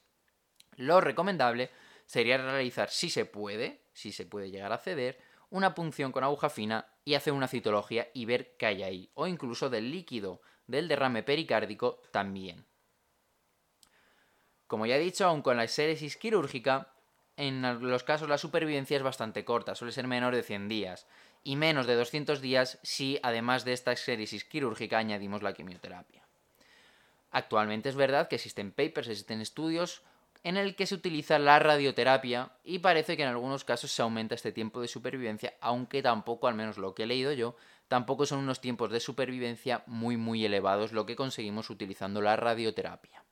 Lo 0.76 1.00
recomendable 1.00 1.72
sería 2.08 2.38
realizar, 2.38 2.88
si 2.88 3.10
se 3.10 3.26
puede, 3.26 3.82
si 3.92 4.12
se 4.12 4.24
puede 4.24 4.50
llegar 4.50 4.72
a 4.72 4.76
acceder, 4.76 5.20
una 5.50 5.74
punción 5.74 6.10
con 6.10 6.24
aguja 6.24 6.48
fina 6.48 6.86
y 7.04 7.14
hacer 7.14 7.34
una 7.34 7.48
citología 7.48 8.08
y 8.14 8.24
ver 8.24 8.56
qué 8.56 8.66
hay 8.66 8.82
ahí, 8.82 9.10
o 9.14 9.26
incluso 9.26 9.68
del 9.68 9.92
líquido 9.92 10.40
del 10.66 10.88
derrame 10.88 11.22
pericárdico 11.22 12.00
también. 12.10 12.66
Como 14.66 14.86
ya 14.86 14.96
he 14.96 15.00
dicho, 15.00 15.26
aun 15.26 15.42
con 15.42 15.58
la 15.58 15.64
exéresis 15.64 16.16
quirúrgica, 16.16 16.94
en 17.36 17.62
los 17.88 18.04
casos 18.04 18.28
la 18.28 18.38
supervivencia 18.38 18.96
es 18.96 19.02
bastante 19.02 19.44
corta, 19.44 19.74
suele 19.74 19.92
ser 19.92 20.06
menor 20.06 20.34
de 20.34 20.42
100 20.42 20.68
días, 20.68 21.06
y 21.44 21.56
menos 21.56 21.86
de 21.86 21.94
200 21.94 22.40
días 22.40 22.78
si 22.82 23.20
además 23.22 23.66
de 23.66 23.74
esta 23.74 23.92
exéresis 23.92 24.44
quirúrgica 24.44 24.98
añadimos 24.98 25.42
la 25.42 25.52
quimioterapia. 25.52 26.26
Actualmente 27.30 27.90
es 27.90 27.96
verdad 27.96 28.28
que 28.28 28.36
existen 28.36 28.72
papers, 28.72 29.08
existen 29.08 29.42
estudios 29.42 30.02
en 30.44 30.56
el 30.56 30.76
que 30.76 30.86
se 30.86 30.94
utiliza 30.94 31.38
la 31.38 31.58
radioterapia 31.58 32.52
y 32.64 32.78
parece 32.78 33.16
que 33.16 33.22
en 33.22 33.28
algunos 33.28 33.64
casos 33.64 33.90
se 33.90 34.02
aumenta 34.02 34.34
este 34.34 34.52
tiempo 34.52 34.80
de 34.80 34.88
supervivencia, 34.88 35.54
aunque 35.60 36.02
tampoco, 36.02 36.48
al 36.48 36.54
menos 36.54 36.78
lo 36.78 36.94
que 36.94 37.04
he 37.04 37.06
leído 37.06 37.32
yo, 37.32 37.56
tampoco 37.88 38.26
son 38.26 38.40
unos 38.40 38.60
tiempos 38.60 38.90
de 38.90 39.00
supervivencia 39.00 39.82
muy 39.86 40.16
muy 40.16 40.44
elevados 40.44 40.92
lo 40.92 41.06
que 41.06 41.16
conseguimos 41.16 41.70
utilizando 41.70 42.20
la 42.20 42.36
radioterapia. 42.36 43.24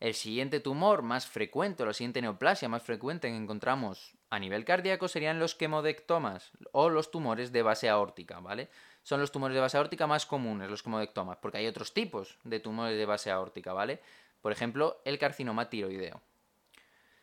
El 0.00 0.14
siguiente 0.14 0.60
tumor 0.60 1.02
más 1.02 1.26
frecuente, 1.26 1.82
o 1.82 1.86
la 1.86 1.92
siguiente 1.92 2.22
neoplasia 2.22 2.70
más 2.70 2.82
frecuente 2.82 3.28
que 3.28 3.36
encontramos 3.36 4.16
a 4.30 4.38
nivel 4.38 4.64
cardíaco 4.64 5.08
serían 5.08 5.38
los 5.38 5.54
quemodectomas 5.54 6.52
o 6.72 6.88
los 6.88 7.10
tumores 7.10 7.52
de 7.52 7.62
base 7.62 7.90
aórtica, 7.90 8.40
¿vale? 8.40 8.70
Son 9.02 9.20
los 9.20 9.30
tumores 9.30 9.54
de 9.54 9.60
base 9.60 9.76
aórtica 9.76 10.06
más 10.06 10.24
comunes, 10.24 10.70
los 10.70 10.82
quemodectomas, 10.82 11.36
porque 11.36 11.58
hay 11.58 11.66
otros 11.66 11.92
tipos 11.92 12.38
de 12.44 12.60
tumores 12.60 12.96
de 12.96 13.04
base 13.04 13.30
aórtica, 13.30 13.74
¿vale? 13.74 14.00
Por 14.40 14.52
ejemplo, 14.52 15.00
el 15.04 15.18
carcinoma 15.18 15.70
tiroideo. 15.70 16.22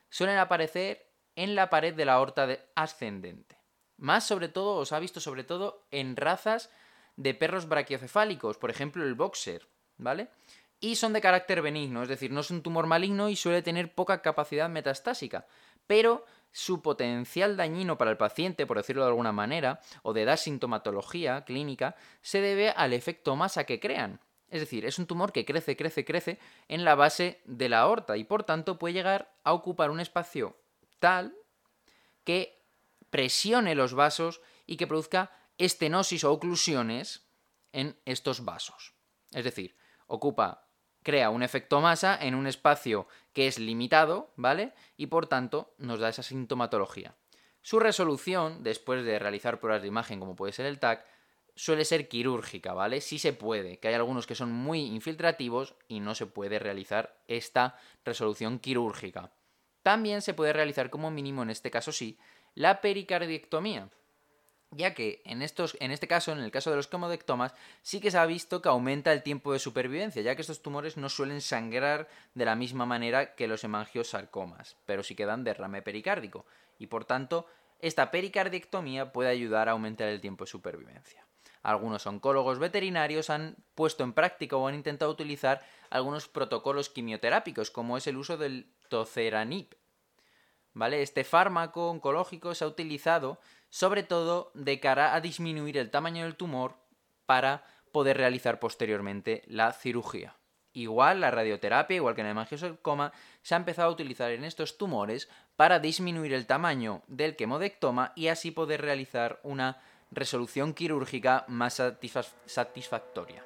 Suelen 0.10 0.38
aparecer 0.38 1.08
en 1.36 1.56
la 1.56 1.70
pared 1.70 1.94
de 1.94 2.06
la 2.06 2.14
aorta 2.14 2.48
ascendente. 2.76 3.58
Más 3.98 4.26
sobre 4.26 4.50
todo, 4.50 4.76
os 4.76 4.92
ha 4.92 5.00
visto 5.00 5.20
sobre 5.20 5.44
todo 5.44 5.88
en 5.92 6.16
razas 6.16 6.70
de 7.16 7.34
perros 7.34 7.68
brachiocefálicos, 7.68 8.58
por 8.58 8.70
ejemplo 8.70 9.04
el 9.04 9.16
boxer, 9.16 9.68
¿vale? 9.98 10.30
Y 10.80 10.96
son 10.96 11.14
de 11.14 11.22
carácter 11.22 11.64
benigno, 11.64 12.04
es 12.04 12.10
decir, 12.10 12.32
no 12.32 12.42
es 12.42 12.52
un 12.52 12.62
tumor 12.62 12.86
maligno 12.86 13.30
y 13.30 13.36
suele 13.36 13.64
tener 13.64 13.96
poca 13.96 14.22
capacidad 14.22 14.70
metastásica, 14.70 15.48
pero 15.88 16.26
su 16.52 16.82
potencial 16.82 17.58
dañino 17.58 17.98
para 17.98 18.12
el 18.12 18.18
paciente, 18.18 18.68
por 18.68 18.78
decirlo 18.78 19.02
de 19.04 19.10
alguna 19.10 19.32
manera, 19.32 19.82
o 20.04 20.14
de 20.14 20.26
dar 20.26 20.38
sintomatología 20.38 21.44
clínica, 21.46 21.96
se 22.22 22.42
debe 22.42 22.70
al 22.70 22.94
efecto 22.94 23.36
masa 23.36 23.64
que 23.64 23.80
crean. 23.80 24.20
Es 24.50 24.62
decir, 24.62 24.86
es 24.86 24.98
un 24.98 25.08
tumor 25.08 25.32
que 25.32 25.46
crece, 25.46 25.76
crece, 25.76 26.06
crece 26.06 26.40
en 26.68 26.86
la 26.86 26.96
base 26.96 27.42
de 27.46 27.70
la 27.70 27.80
aorta 27.80 28.16
y 28.18 28.24
por 28.24 28.44
tanto 28.44 28.80
puede 28.80 28.94
llegar 28.94 29.34
a 29.44 29.54
ocupar 29.54 29.92
un 29.92 30.00
espacio 30.00 30.56
tal 31.00 31.36
que 32.24 32.64
presione 33.10 33.76
los 33.76 33.94
vasos 33.94 34.42
y 34.66 34.78
que 34.78 34.88
produzca 34.88 35.32
estenosis 35.58 36.24
o 36.24 36.32
oclusiones 36.32 37.28
en 37.74 38.00
estos 38.06 38.46
vasos. 38.46 38.94
Es 39.32 39.44
decir, 39.44 39.76
ocupa, 40.08 40.68
crea 41.04 41.30
un 41.30 41.44
efecto 41.44 41.82
masa 41.82 42.18
en 42.20 42.36
un 42.36 42.48
espacio 42.48 43.08
que 43.34 43.48
es 43.48 43.60
limitado, 43.60 44.34
¿vale? 44.36 44.74
Y 44.96 45.08
por 45.08 45.28
tanto 45.28 45.74
nos 45.78 46.00
da 46.00 46.10
esa 46.10 46.24
sintomatología. 46.24 47.16
Su 47.62 47.80
resolución, 47.80 48.64
después 48.64 49.04
de 49.04 49.20
realizar 49.20 49.60
pruebas 49.60 49.82
de 49.82 49.90
imagen 49.90 50.20
como 50.20 50.36
puede 50.36 50.54
ser 50.54 50.66
el 50.66 50.80
TAC, 50.80 51.06
suele 51.58 51.86
ser 51.86 52.08
quirúrgica, 52.08 52.74
¿vale? 52.74 53.02
Sí 53.02 53.18
se 53.20 53.34
puede, 53.34 53.80
que 53.80 53.88
hay 53.88 53.96
algunos 53.96 54.28
que 54.28 54.36
son 54.36 54.52
muy 54.52 54.86
infiltrativos 54.86 55.76
y 55.88 56.00
no 56.00 56.14
se 56.14 56.28
puede 56.28 56.60
realizar 56.60 57.20
esta 57.28 57.78
resolución 58.06 58.60
quirúrgica. 58.60 59.32
También 59.82 60.22
se 60.22 60.36
puede 60.36 60.54
realizar 60.54 60.90
como 60.90 61.10
mínimo, 61.10 61.42
en 61.42 61.50
este 61.50 61.72
caso 61.72 61.92
sí, 61.92 62.20
la 62.54 62.80
pericardiectomía, 62.80 63.90
ya 64.72 64.94
que 64.94 65.22
en, 65.26 65.42
estos, 65.42 65.76
en 65.80 65.92
este 65.92 66.08
caso, 66.08 66.32
en 66.32 66.40
el 66.40 66.52
caso 66.52 66.70
de 66.70 66.76
los 66.76 66.88
comodectomas, 66.88 67.54
sí 67.82 68.00
que 68.00 68.12
se 68.12 68.18
ha 68.18 68.26
visto 68.26 68.62
que 68.62 68.70
aumenta 68.70 69.12
el 69.12 69.24
tiempo 69.24 69.52
de 69.52 69.60
supervivencia, 69.60 70.22
ya 70.22 70.36
que 70.36 70.42
estos 70.42 70.62
tumores 70.62 70.96
no 70.96 71.10
suelen 71.10 71.42
sangrar 71.42 72.08
de 72.36 72.46
la 72.46 72.56
misma 72.56 72.86
manera 72.86 73.34
que 73.34 73.48
los 73.48 73.64
hemangiosarcomas, 73.64 74.78
pero 74.86 75.02
sí 75.02 75.16
que 75.16 75.26
dan 75.26 75.44
derrame 75.44 75.82
pericárdico, 75.82 76.46
y 76.78 76.88
por 76.88 77.06
tanto, 77.06 77.48
esta 77.80 78.12
pericardiectomía 78.12 79.12
puede 79.12 79.30
ayudar 79.30 79.70
a 79.70 79.72
aumentar 79.72 80.08
el 80.10 80.22
tiempo 80.22 80.44
de 80.46 80.52
supervivencia. 80.52 81.27
Algunos 81.68 82.08
oncólogos 82.08 82.60
veterinarios 82.60 83.30
han 83.30 83.58
puesto 83.76 84.06
en 84.06 84.14
práctica 84.14 84.56
o 84.56 84.70
han 84.70 84.76
intentado 84.76 85.12
utilizar 85.12 85.66
algunos 85.90 86.30
protocolos 86.30 86.88
quimioterápicos, 86.90 87.72
como 87.72 87.98
es 87.98 88.08
el 88.08 88.16
uso 88.16 88.38
del 88.38 88.72
toceranib. 88.88 89.76
¿Vale? 90.74 91.02
Este 91.02 91.26
fármaco 91.26 91.90
oncológico 91.90 92.56
se 92.56 92.64
ha 92.64 92.70
utilizado 92.70 93.42
sobre 93.70 94.04
todo 94.04 94.50
de 94.54 94.80
cara 94.80 95.14
a 95.14 95.20
disminuir 95.20 95.78
el 95.78 95.92
tamaño 95.92 96.24
del 96.24 96.38
tumor 96.38 96.78
para 97.26 97.66
poder 97.92 98.16
realizar 98.16 98.62
posteriormente 98.62 99.44
la 99.46 99.74
cirugía. 99.74 100.38
Igual 100.72 101.20
la 101.20 101.32
radioterapia, 101.32 101.98
igual 101.98 102.16
que 102.16 102.22
en 102.22 102.28
el 102.28 102.32
hemangiosarcoma, 102.32 103.12
se 103.42 103.56
ha 103.56 103.58
empezado 103.58 103.90
a 103.90 103.92
utilizar 103.92 104.32
en 104.32 104.46
estos 104.46 104.78
tumores 104.78 105.28
para 105.58 105.80
disminuir 105.80 106.34
el 106.34 106.48
tamaño 106.48 107.02
del 107.08 107.36
quemodectoma 107.36 108.14
y 108.16 108.30
así 108.30 108.52
poder 108.52 108.82
realizar 108.82 109.42
una 109.44 109.82
resolución 110.12 110.74
quirúrgica 110.74 111.46
más 111.48 111.82
satisfactoria. 112.46 113.44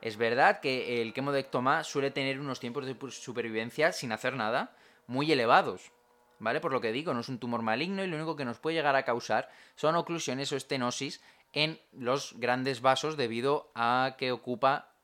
Es 0.00 0.16
verdad 0.16 0.60
que 0.60 1.02
el 1.02 1.12
quemodectoma 1.12 1.84
suele 1.84 2.10
tener 2.10 2.40
unos 2.40 2.60
tiempos 2.60 2.86
de 2.86 2.96
supervivencia 3.10 3.92
sin 3.92 4.12
hacer 4.12 4.34
nada 4.34 4.76
muy 5.06 5.30
elevados. 5.30 5.92
¿vale? 6.40 6.60
Por 6.60 6.72
lo 6.72 6.80
que 6.80 6.90
digo, 6.90 7.14
no 7.14 7.20
es 7.20 7.28
un 7.28 7.38
tumor 7.38 7.62
maligno 7.62 8.02
y 8.02 8.08
lo 8.08 8.16
único 8.16 8.34
que 8.34 8.44
nos 8.44 8.58
puede 8.58 8.76
llegar 8.76 8.96
a 8.96 9.04
causar 9.04 9.48
son 9.76 9.94
oclusiones 9.94 10.50
o 10.52 10.56
estenosis 10.56 11.22
en 11.52 11.78
los 11.92 12.34
grandes 12.38 12.80
vasos 12.80 13.16
debido 13.16 13.70
a 13.74 14.16
que 14.18 14.32
ocupa 14.32 14.94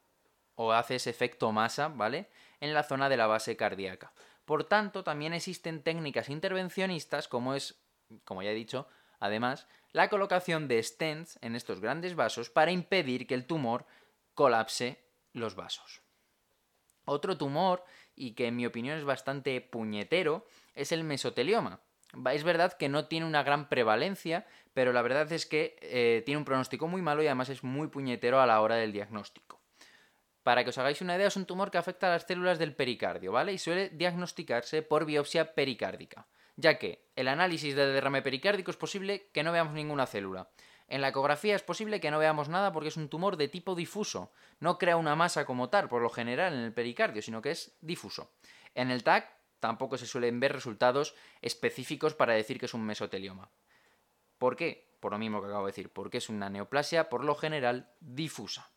o 0.56 0.72
hace 0.72 0.96
ese 0.96 1.10
efecto 1.10 1.52
masa, 1.52 1.88
¿vale? 1.88 2.30
En 2.60 2.72
la 2.72 2.82
zona 2.82 3.08
de 3.08 3.18
la 3.18 3.26
base 3.26 3.56
cardíaca. 3.56 4.12
Por 4.44 4.64
tanto, 4.64 5.04
también 5.04 5.34
existen 5.34 5.82
técnicas 5.82 6.30
intervencionistas 6.30 7.28
como 7.28 7.54
es, 7.54 7.78
como 8.25 8.42
ya 8.42 8.50
he 8.50 8.54
dicho, 8.54 8.88
además, 9.20 9.66
la 9.96 10.10
colocación 10.10 10.68
de 10.68 10.82
stents 10.82 11.38
en 11.40 11.56
estos 11.56 11.80
grandes 11.80 12.16
vasos 12.16 12.50
para 12.50 12.70
impedir 12.70 13.26
que 13.26 13.32
el 13.32 13.46
tumor 13.46 13.86
colapse 14.34 15.02
los 15.32 15.54
vasos. 15.54 16.02
Otro 17.06 17.38
tumor, 17.38 17.82
y 18.14 18.32
que 18.32 18.46
en 18.46 18.56
mi 18.56 18.66
opinión 18.66 18.98
es 18.98 19.04
bastante 19.04 19.58
puñetero, 19.62 20.46
es 20.74 20.92
el 20.92 21.02
mesotelioma. 21.02 21.80
Es 22.30 22.44
verdad 22.44 22.74
que 22.74 22.90
no 22.90 23.06
tiene 23.06 23.24
una 23.24 23.42
gran 23.42 23.70
prevalencia, 23.70 24.46
pero 24.74 24.92
la 24.92 25.00
verdad 25.00 25.32
es 25.32 25.46
que 25.46 25.78
eh, 25.80 26.22
tiene 26.26 26.36
un 26.36 26.44
pronóstico 26.44 26.88
muy 26.88 27.00
malo 27.00 27.22
y 27.22 27.28
además 27.28 27.48
es 27.48 27.64
muy 27.64 27.88
puñetero 27.88 28.38
a 28.42 28.46
la 28.46 28.60
hora 28.60 28.74
del 28.74 28.92
diagnóstico. 28.92 29.62
Para 30.42 30.62
que 30.62 30.70
os 30.70 30.78
hagáis 30.78 31.00
una 31.00 31.16
idea, 31.16 31.28
es 31.28 31.36
un 31.36 31.46
tumor 31.46 31.70
que 31.70 31.78
afecta 31.78 32.08
a 32.08 32.10
las 32.10 32.26
células 32.26 32.58
del 32.58 32.76
pericardio, 32.76 33.32
¿vale? 33.32 33.54
Y 33.54 33.58
suele 33.58 33.88
diagnosticarse 33.88 34.82
por 34.82 35.06
biopsia 35.06 35.54
pericárdica, 35.54 36.28
ya 36.56 36.78
que 36.78 37.06
el 37.14 37.28
análisis 37.28 37.75
de 37.75 37.86
derrame 37.86 38.22
pericárdico 38.22 38.70
es 38.70 38.76
posible 38.76 39.28
que 39.32 39.42
no 39.42 39.52
veamos 39.52 39.75
ninguna 39.75 40.06
célula. 40.06 40.48
En 40.88 41.00
la 41.00 41.08
ecografía 41.08 41.56
es 41.56 41.62
posible 41.62 42.00
que 42.00 42.10
no 42.10 42.18
veamos 42.18 42.48
nada 42.48 42.72
porque 42.72 42.88
es 42.88 42.96
un 42.96 43.08
tumor 43.08 43.36
de 43.36 43.48
tipo 43.48 43.75
difuso. 43.75 44.32
No 44.60 44.78
crea 44.78 44.96
una 44.96 45.16
masa 45.16 45.44
como 45.44 45.68
tal, 45.68 45.88
por 45.88 46.00
lo 46.00 46.10
general, 46.10 46.54
en 46.54 46.60
el 46.60 46.72
pericardio, 46.72 47.22
sino 47.22 47.42
que 47.42 47.50
es 47.50 47.76
difuso. 47.80 48.30
En 48.75 48.90
el 48.90 49.02
TAC 49.02 49.28
tampoco 49.58 49.98
se 49.98 50.06
suelen 50.06 50.38
ver 50.38 50.52
resultados 50.52 51.14
específicos 51.42 52.14
para 52.14 52.34
decir 52.34 52.58
que 52.60 52.66
es 52.66 52.75
un 52.75 52.84
mesotelioma. 52.84 53.50
¿Por 54.38 54.54
qué? 54.54 54.94
Por 55.00 55.12
lo 55.12 55.18
mismo 55.18 55.40
que 55.40 55.48
acabo 55.48 55.66
de 55.66 55.72
decir, 55.72 55.90
porque 55.90 56.18
es 56.18 56.28
una 56.28 56.50
neoplasia 56.50 57.08
por 57.08 57.25
lo 57.25 57.34
general 57.34 57.90
difusa. 58.00 58.70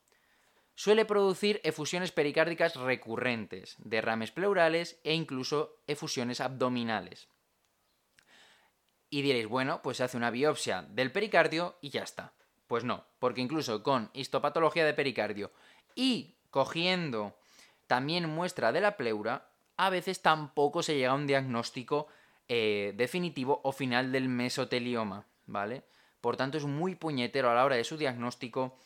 Suele 0.73 1.05
producir 1.05 1.59
efusiones 1.63 2.11
pericárdicas 2.11 2.75
recurrentes, 2.75 3.75
derrames 3.79 4.31
pleurales 4.31 4.99
e 5.03 5.13
incluso 5.13 5.81
efusiones 5.87 6.39
abdominales. 6.39 7.27
Y 9.09 9.21
diréis, 9.21 9.47
bueno, 9.47 9.81
pues 9.81 9.97
se 9.97 10.03
hace 10.03 10.17
una 10.17 10.31
biopsia 10.31 10.83
del 10.83 11.11
pericardio 11.11 11.77
y 11.81 11.89
ya 11.89 12.03
está. 12.03 12.33
Pues 12.67 12.83
no, 12.83 13.05
porque 13.17 13.41
incluso 13.41 13.81
con 13.81 14.11
histopatología 14.13 14.85
de 14.85 14.93
pericardio 14.93 15.51
y 15.95 16.35
cogiendo 16.51 17.35
también 17.87 18.29
muestra 18.29 18.71
de 18.71 18.81
la 18.81 18.95
pleura, 18.95 19.49
a 19.77 19.89
veces 19.89 20.21
tampoco 20.21 20.83
se 20.83 20.95
llega 20.95 21.11
a 21.11 21.15
un 21.15 21.25
diagnóstico 21.25 22.07
eh, 22.47 22.93
definitivo 22.95 23.61
o 23.63 23.71
final 23.71 24.11
del 24.11 24.29
mesotelioma, 24.29 25.25
¿vale? 25.45 25.83
Por 26.21 26.37
tanto, 26.37 26.57
es 26.57 26.65
muy 26.65 26.95
puñetero 26.95 27.49
a 27.49 27.55
la 27.55 27.65
hora 27.65 27.75
de 27.75 27.83
su 27.83 27.97
diagnóstico 27.97 28.77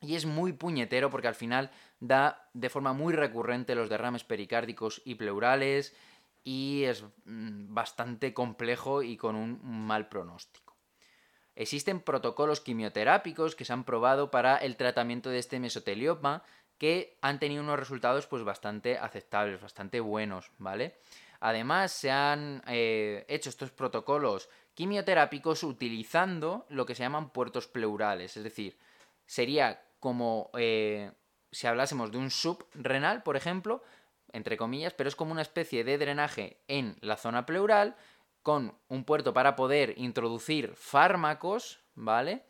y 0.00 0.14
es 0.14 0.26
muy 0.26 0.52
puñetero 0.52 1.10
porque 1.10 1.28
al 1.28 1.34
final 1.34 1.70
da 1.98 2.48
de 2.52 2.68
forma 2.68 2.92
muy 2.92 3.14
recurrente 3.14 3.74
los 3.74 3.88
derrames 3.88 4.22
pericárdicos 4.22 5.02
y 5.04 5.16
pleurales 5.16 5.96
y 6.48 6.84
es 6.84 7.04
mm, 7.26 7.74
bastante 7.74 8.32
complejo 8.32 9.02
y 9.02 9.18
con 9.18 9.36
un 9.36 9.60
mal 9.62 10.08
pronóstico. 10.08 10.78
Existen 11.54 12.00
protocolos 12.00 12.62
quimioterápicos 12.62 13.54
que 13.54 13.66
se 13.66 13.74
han 13.74 13.84
probado 13.84 14.30
para 14.30 14.56
el 14.56 14.76
tratamiento 14.76 15.28
de 15.28 15.40
este 15.40 15.60
mesotelioma 15.60 16.42
que 16.78 17.18
han 17.20 17.38
tenido 17.38 17.62
unos 17.62 17.78
resultados 17.78 18.26
pues 18.26 18.44
bastante 18.44 18.96
aceptables, 18.96 19.60
bastante 19.60 20.00
buenos, 20.00 20.50
¿vale? 20.56 20.96
Además 21.40 21.92
se 21.92 22.10
han 22.10 22.62
eh, 22.66 23.26
hecho 23.28 23.50
estos 23.50 23.70
protocolos 23.70 24.48
quimioterápicos 24.72 25.62
utilizando 25.62 26.64
lo 26.70 26.86
que 26.86 26.94
se 26.94 27.02
llaman 27.02 27.28
puertos 27.28 27.68
pleurales, 27.68 28.38
es 28.38 28.44
decir, 28.44 28.78
sería 29.26 29.82
como 30.00 30.50
eh, 30.56 31.12
si 31.50 31.66
hablásemos 31.66 32.10
de 32.10 32.16
un 32.16 32.30
subrenal, 32.30 33.22
por 33.22 33.36
ejemplo, 33.36 33.82
entre 34.32 34.56
comillas, 34.56 34.94
pero 34.94 35.08
es 35.08 35.16
como 35.16 35.32
una 35.32 35.42
especie 35.42 35.84
de 35.84 35.98
drenaje 35.98 36.58
en 36.68 36.96
la 37.00 37.16
zona 37.16 37.46
pleural 37.46 37.96
con 38.42 38.74
un 38.88 39.04
puerto 39.04 39.32
para 39.34 39.56
poder 39.56 39.94
introducir 39.96 40.72
fármacos, 40.74 41.80
¿vale? 41.94 42.44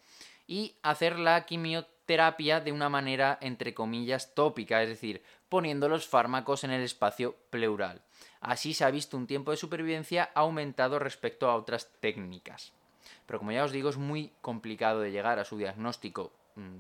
Y 0.47 0.77
hacer 0.83 1.19
la 1.19 1.45
quimioterapia 1.45 2.61
de 2.61 2.73
una 2.73 2.89
manera, 2.89 3.39
entre 3.41 3.75
comillas, 3.75 4.35
tópica, 4.35 4.83
es 4.83 4.89
decir, 4.89 5.23
poniendo 5.49 5.89
los 5.89 6.07
fármacos 6.07 6.65
en 6.65 6.71
el 6.71 6.83
espacio 6.83 7.37
pleural. 7.51 8.03
Así 8.41 8.75
se 8.75 8.85
ha 8.85 8.91
visto 8.91 9.17
un 9.17 9.27
tiempo 9.27 9.51
de 9.51 9.57
supervivencia 9.57 10.31
aumentado 10.35 10.99
respecto 10.99 11.51
a 11.51 11.57
otras 11.57 11.91
técnicas. 12.01 12.73
Pero 13.27 13.39
como 13.39 13.53
ya 13.53 13.65
os 13.65 13.73
digo, 13.73 13.91
es 13.91 13.97
muy 13.97 14.33
complicado 14.41 15.01
de 15.01 15.11
llegar 15.11 15.39
a 15.39 15.45
su 15.45 15.59
diagnóstico 15.59 16.33
mm, 16.55 16.79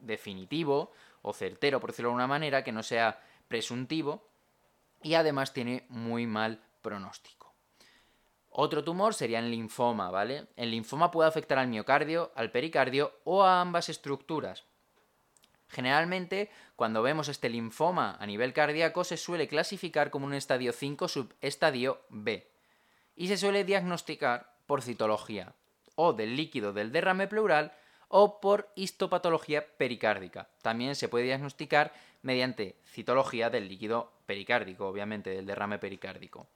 definitivo 0.00 0.92
o 1.22 1.32
certero, 1.32 1.80
por 1.80 1.90
decirlo 1.90 2.08
de 2.08 2.12
alguna 2.12 2.26
manera, 2.26 2.64
que 2.64 2.72
no 2.72 2.82
sea 2.82 3.20
presuntivo 3.50 4.30
y 5.02 5.14
además 5.14 5.52
tiene 5.52 5.84
muy 5.88 6.24
mal 6.24 6.62
pronóstico. 6.82 7.52
Otro 8.48 8.84
tumor 8.84 9.12
sería 9.12 9.40
el 9.40 9.50
linfoma, 9.50 10.08
¿vale? 10.08 10.46
El 10.54 10.70
linfoma 10.70 11.10
puede 11.10 11.28
afectar 11.28 11.58
al 11.58 11.66
miocardio, 11.66 12.30
al 12.36 12.52
pericardio 12.52 13.12
o 13.24 13.42
a 13.42 13.60
ambas 13.60 13.88
estructuras. 13.88 14.64
Generalmente, 15.68 16.48
cuando 16.76 17.02
vemos 17.02 17.28
este 17.28 17.48
linfoma 17.48 18.16
a 18.20 18.26
nivel 18.26 18.52
cardíaco, 18.52 19.02
se 19.02 19.16
suele 19.16 19.48
clasificar 19.48 20.10
como 20.10 20.26
un 20.26 20.34
estadio 20.34 20.72
5 20.72 21.08
subestadio 21.08 22.02
B 22.08 22.48
y 23.16 23.26
se 23.26 23.36
suele 23.36 23.64
diagnosticar 23.64 24.54
por 24.66 24.82
citología 24.82 25.54
o 25.96 26.12
del 26.12 26.36
líquido 26.36 26.72
del 26.72 26.92
derrame 26.92 27.26
pleural 27.26 27.72
o 28.06 28.40
por 28.40 28.72
histopatología 28.74 29.76
pericárdica. 29.76 30.48
También 30.62 30.96
se 30.96 31.08
puede 31.08 31.24
diagnosticar 31.24 31.92
mediante 32.22 32.76
citología 32.84 33.50
del 33.50 33.68
líquido 33.68 34.12
pericárdico, 34.26 34.86
obviamente 34.86 35.30
del 35.30 35.46
derrame 35.46 35.78
pericárdico. 35.78 36.48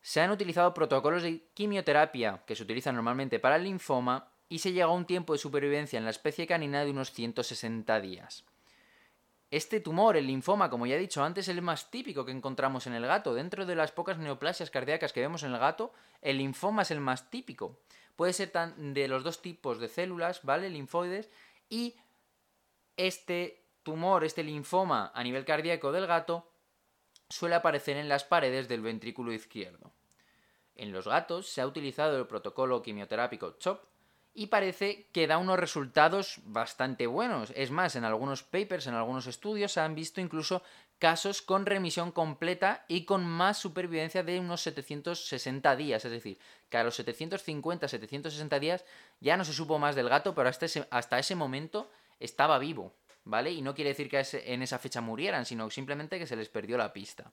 Se 0.00 0.20
han 0.20 0.30
utilizado 0.30 0.72
protocolos 0.72 1.22
de 1.22 1.42
quimioterapia 1.54 2.42
que 2.46 2.56
se 2.56 2.62
utilizan 2.62 2.94
normalmente 2.94 3.38
para 3.38 3.56
el 3.56 3.64
linfoma 3.64 4.32
y 4.48 4.58
se 4.58 4.72
llega 4.72 4.86
a 4.86 4.90
un 4.90 5.04
tiempo 5.04 5.32
de 5.32 5.38
supervivencia 5.38 5.98
en 5.98 6.04
la 6.04 6.10
especie 6.10 6.46
canina 6.46 6.84
de 6.84 6.90
unos 6.90 7.12
160 7.12 8.00
días. 8.00 8.44
Este 9.50 9.80
tumor, 9.80 10.16
el 10.16 10.28
linfoma, 10.28 10.70
como 10.70 10.86
ya 10.86 10.94
he 10.94 11.00
dicho 11.00 11.24
antes, 11.24 11.48
es 11.48 11.56
el 11.56 11.62
más 11.62 11.90
típico 11.90 12.24
que 12.24 12.30
encontramos 12.30 12.86
en 12.86 12.94
el 12.94 13.04
gato. 13.04 13.34
Dentro 13.34 13.66
de 13.66 13.74
las 13.74 13.90
pocas 13.90 14.16
neoplasias 14.16 14.70
cardíacas 14.70 15.12
que 15.12 15.20
vemos 15.20 15.42
en 15.42 15.52
el 15.52 15.58
gato, 15.58 15.92
el 16.22 16.38
linfoma 16.38 16.82
es 16.82 16.92
el 16.92 17.00
más 17.00 17.30
típico. 17.30 17.80
Puede 18.14 18.32
ser 18.32 18.50
tan 18.50 18.94
de 18.94 19.08
los 19.08 19.24
dos 19.24 19.42
tipos 19.42 19.80
de 19.80 19.88
células, 19.88 20.42
¿vale? 20.44 20.70
Linfoides. 20.70 21.30
Y 21.68 21.96
este 22.96 23.64
tumor, 23.82 24.24
este 24.24 24.42
linfoma 24.42 25.12
a 25.14 25.22
nivel 25.22 25.44
cardíaco 25.44 25.92
del 25.92 26.06
gato, 26.06 26.50
suele 27.28 27.54
aparecer 27.54 27.96
en 27.96 28.08
las 28.08 28.24
paredes 28.24 28.68
del 28.68 28.82
ventrículo 28.82 29.32
izquierdo. 29.32 29.92
En 30.74 30.92
los 30.92 31.06
gatos 31.06 31.48
se 31.48 31.60
ha 31.60 31.66
utilizado 31.66 32.18
el 32.18 32.26
protocolo 32.26 32.82
quimioterápico 32.82 33.56
CHOP 33.58 33.84
y 34.32 34.46
parece 34.46 35.08
que 35.12 35.26
da 35.26 35.38
unos 35.38 35.58
resultados 35.58 36.40
bastante 36.44 37.06
buenos. 37.06 37.52
Es 37.56 37.70
más, 37.70 37.96
en 37.96 38.04
algunos 38.04 38.42
papers, 38.42 38.86
en 38.86 38.94
algunos 38.94 39.26
estudios, 39.26 39.72
se 39.72 39.80
han 39.80 39.94
visto 39.94 40.20
incluso 40.20 40.62
casos 40.98 41.42
con 41.42 41.66
remisión 41.66 42.12
completa 42.12 42.84
y 42.86 43.04
con 43.04 43.26
más 43.26 43.58
supervivencia 43.58 44.22
de 44.22 44.38
unos 44.38 44.60
760 44.62 45.74
días. 45.76 46.04
Es 46.04 46.12
decir, 46.12 46.38
que 46.68 46.76
a 46.76 46.84
los 46.84 46.94
750, 46.94 47.88
760 47.88 48.60
días 48.60 48.84
ya 49.20 49.36
no 49.36 49.44
se 49.44 49.52
supo 49.52 49.78
más 49.78 49.96
del 49.96 50.08
gato, 50.08 50.34
pero 50.34 50.48
hasta 50.48 50.66
ese, 50.66 50.86
hasta 50.90 51.18
ese 51.18 51.34
momento 51.34 51.90
estaba 52.20 52.58
vivo. 52.58 52.94
¿Vale? 53.30 53.52
Y 53.52 53.62
no 53.62 53.74
quiere 53.74 53.90
decir 53.90 54.10
que 54.10 54.22
en 54.44 54.62
esa 54.62 54.78
fecha 54.78 55.00
murieran, 55.00 55.46
sino 55.46 55.70
simplemente 55.70 56.18
que 56.18 56.26
se 56.26 56.36
les 56.36 56.48
perdió 56.48 56.76
la 56.76 56.92
pista. 56.92 57.32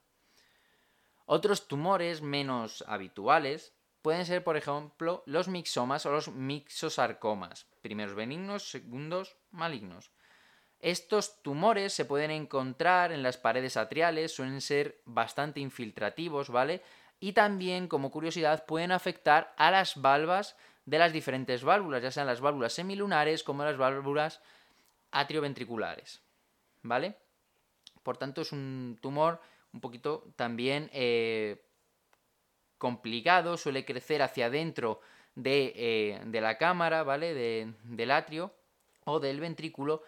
Otros 1.26 1.68
tumores 1.68 2.22
menos 2.22 2.84
habituales 2.86 3.74
pueden 4.00 4.24
ser, 4.24 4.44
por 4.44 4.56
ejemplo, 4.56 5.22
los 5.26 5.48
mixomas 5.48 6.06
o 6.06 6.12
los 6.12 6.28
mixosarcomas, 6.28 7.66
primeros 7.82 8.14
benignos, 8.14 8.70
segundos 8.70 9.36
malignos. 9.50 10.12
Estos 10.78 11.42
tumores 11.42 11.92
se 11.92 12.04
pueden 12.04 12.30
encontrar 12.30 13.10
en 13.10 13.24
las 13.24 13.36
paredes 13.36 13.76
atriales, 13.76 14.32
suelen 14.32 14.60
ser 14.60 15.02
bastante 15.04 15.58
infiltrativos, 15.58 16.48
¿vale? 16.48 16.82
Y 17.18 17.32
también, 17.32 17.88
como 17.88 18.12
curiosidad, 18.12 18.64
pueden 18.64 18.92
afectar 18.92 19.52
a 19.56 19.72
las 19.72 20.00
valvas 20.00 20.56
de 20.86 20.98
las 20.98 21.12
diferentes 21.12 21.64
válvulas, 21.64 22.02
ya 22.02 22.12
sean 22.12 22.28
las 22.28 22.40
válvulas 22.40 22.72
semilunares 22.72 23.42
como 23.42 23.64
las 23.64 23.76
válvulas 23.76 24.40
atrioventriculares. 25.10 26.22
¿Vale? 26.82 27.16
Por 28.02 28.16
tanto, 28.16 28.42
es 28.42 28.52
un 28.52 28.98
tumor 29.00 29.40
un 29.72 29.80
poquito 29.80 30.32
también 30.36 30.88
eh, 30.92 31.62
complicado, 32.78 33.56
suele 33.56 33.84
crecer 33.84 34.22
hacia 34.22 34.46
adentro 34.46 35.00
de, 35.34 35.72
eh, 35.76 36.40
la 36.40 36.56
cámara, 36.56 37.02
¿vale? 37.02 37.34
del 37.34 38.10
atrio 38.10 38.54
o 39.04 39.20
del 39.20 39.40
ventrículo. 39.40 40.02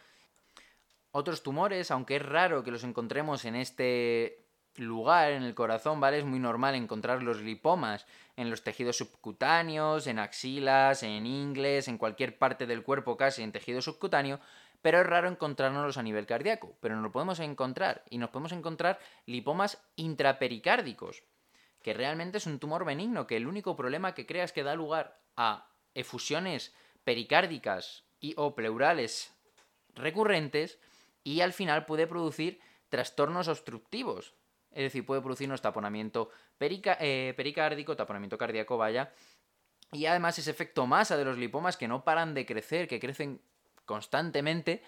Otros 1.13 1.43
tumores, 1.43 1.91
aunque 1.91 2.17
es 2.17 2.23
raro 2.23 2.63
que 2.63 2.71
los 2.71 2.85
encontremos 2.85 3.45
en 3.45 3.57
este 3.57 4.47
lugar 4.77 5.33
en 5.33 5.43
el 5.43 5.55
corazón, 5.55 6.01
¿vale? 6.01 6.19
Es 6.19 6.25
muy 6.25 6.39
normal 6.39 6.75
encontrar 6.75 7.23
los 7.23 7.43
lipomas 7.43 8.07
en 8.37 8.51
los 8.51 8.63
tejidos 8.63 8.97
subcutáneos, 8.97 10.07
en 10.07 10.19
axilas, 10.19 11.03
en 11.03 11.27
ingles, 11.27 11.89
en 11.89 11.99
cualquier 11.99 12.39
parte 12.39 12.67
del 12.67 12.83
cuerpo 12.83 13.17
casi 13.17 13.43
en 13.43 13.53
tejido 13.53 13.83
subcutáneo, 13.83 14.41
pero 14.83 15.01
es 15.01 15.07
raro 15.07 15.29
encontrárnoslos 15.29 15.99
a 15.99 16.03
nivel 16.03 16.27
cardíaco. 16.27 16.77
Pero 16.81 16.95
nos 16.95 17.05
lo 17.05 17.13
podemos 17.13 17.41
encontrar 17.41 18.05
y 18.11 18.19
nos 18.19 18.31
podemos 18.31 18.53
encontrar 18.53 18.99
lipomas 19.27 19.83
intrapericárdicos, 19.97 21.23
que 21.83 21.95
realmente 21.95 22.39
es 22.39 22.47
un 22.47 22.59
tumor 22.59 22.85
benigno, 22.85 23.27
que 23.27 23.37
el 23.37 23.47
único 23.47 23.77
problema 23.77 24.15
que 24.15 24.27
crea 24.27 24.45
es 24.45 24.53
que 24.53 24.63
da 24.63 24.75
lugar 24.75 25.21
a 25.37 25.71
efusiones 25.95 26.75
pericárdicas 27.05 28.05
y 28.21 28.35
o 28.37 28.55
pleurales 28.55 29.35
recurrentes 29.95 30.79
y 31.25 31.41
al 31.41 31.53
final 31.53 31.87
puede 31.87 32.07
producir 32.07 32.61
trastornos 32.89 33.49
obstructivos. 33.49 34.35
Es 34.71 34.85
decir, 34.85 35.05
puede 35.05 35.21
producirnos 35.21 35.63
taponamiento 35.63 36.31
eh, 36.61 37.35
pericárdico, 37.37 37.97
taponamiento 37.97 38.39
cardíaco, 38.39 38.77
vaya. 38.77 39.13
Y 39.93 40.07
además 40.07 40.39
ese 40.39 40.51
efecto 40.51 40.87
masa 40.87 41.17
de 41.17 41.25
los 41.25 41.39
lipomas 41.39 41.77
que 41.77 41.89
no 41.89 42.05
paran 42.05 42.35
de 42.35 42.47
crecer, 42.47 42.87
que 42.87 43.01
crecen 43.01 43.43
constantemente, 43.91 44.85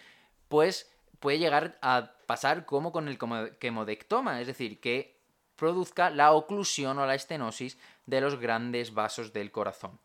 pues 0.49 0.89
puede 1.19 1.41
llegar 1.41 1.77
a 1.83 2.13
pasar 2.27 2.67
como 2.67 2.93
con 2.93 3.09
el 3.09 3.19
quemodectoma, 3.59 4.41
es 4.41 4.47
decir, 4.47 4.81
que 4.81 5.19
produzca 5.57 6.09
la 6.09 6.31
oclusión 6.33 7.01
o 7.01 7.07
la 7.07 7.17
estenosis 7.17 7.79
de 8.07 8.21
los 8.21 8.39
grandes 8.39 8.95
vasos 8.95 9.33
del 9.33 9.51
corazón. 9.51 9.99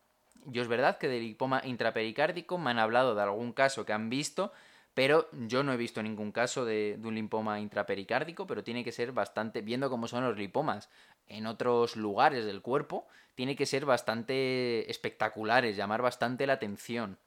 Yo 0.45 0.63
es 0.63 0.67
verdad 0.67 0.97
que 0.97 1.07
del 1.07 1.21
lipoma 1.21 1.61
intrapericárdico 1.63 2.57
me 2.57 2.71
han 2.71 2.79
hablado 2.79 3.13
de 3.13 3.21
algún 3.21 3.53
caso 3.53 3.85
que 3.85 3.93
han 3.93 4.09
visto, 4.09 4.51
pero 4.95 5.29
yo 5.31 5.61
no 5.61 5.73
he 5.73 5.77
visto 5.77 6.01
ningún 6.01 6.31
caso 6.31 6.65
de, 6.65 6.99
un 7.03 7.13
linfoma 7.13 7.59
intrapericárdico, 7.59 8.47
pero 8.47 8.63
tiene 8.63 8.83
que 8.83 8.91
ser 8.91 9.11
bastante, 9.11 9.61
viendo 9.61 9.91
cómo 9.91 10.07
son 10.07 10.23
los 10.23 10.37
lipomas 10.39 10.89
en 11.27 11.45
otros 11.45 11.95
lugares 11.95 12.45
del 12.45 12.63
cuerpo, 12.63 13.05
tiene 13.35 13.55
que 13.55 13.67
ser 13.67 13.85
bastante 13.85 14.89
espectaculares, 14.89 15.77
llamar 15.77 16.01
bastante 16.01 16.47
la 16.47 16.53
atención. 16.53 17.19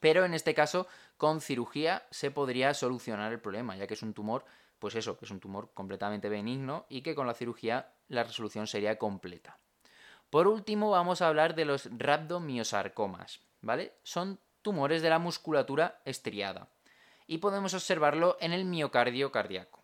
Pero 0.00 0.24
en 0.24 0.34
este 0.34 0.54
caso, 0.54 0.86
con 1.16 1.40
cirugía 1.40 2.06
se 2.10 2.30
podría 2.30 2.74
solucionar 2.74 3.32
el 3.32 3.40
problema, 3.40 3.76
ya 3.76 3.86
que 3.86 3.94
es 3.94 4.02
un 4.02 4.14
tumor, 4.14 4.44
pues 4.78 4.94
eso, 4.94 5.18
que 5.18 5.26
es 5.26 5.30
un 5.30 5.40
tumor 5.40 5.70
completamente 5.74 6.28
benigno 6.28 6.86
y 6.88 7.02
que 7.02 7.14
con 7.14 7.26
la 7.26 7.34
cirugía 7.34 7.92
la 8.08 8.24
resolución 8.24 8.66
sería 8.66 8.98
completa. 8.98 9.58
Por 10.30 10.46
último, 10.48 10.90
vamos 10.90 11.22
a 11.22 11.28
hablar 11.28 11.54
de 11.54 11.66
los 11.66 11.88
rhabdomiosarcomas, 11.90 13.40
¿vale? 13.60 13.92
Son 14.02 14.40
tumores 14.62 15.02
de 15.02 15.10
la 15.10 15.18
musculatura 15.18 16.00
estriada 16.04 16.68
y 17.26 17.38
podemos 17.38 17.74
observarlo 17.74 18.36
en 18.40 18.52
el 18.52 18.64
miocardio 18.64 19.30
cardíaco. 19.30 19.82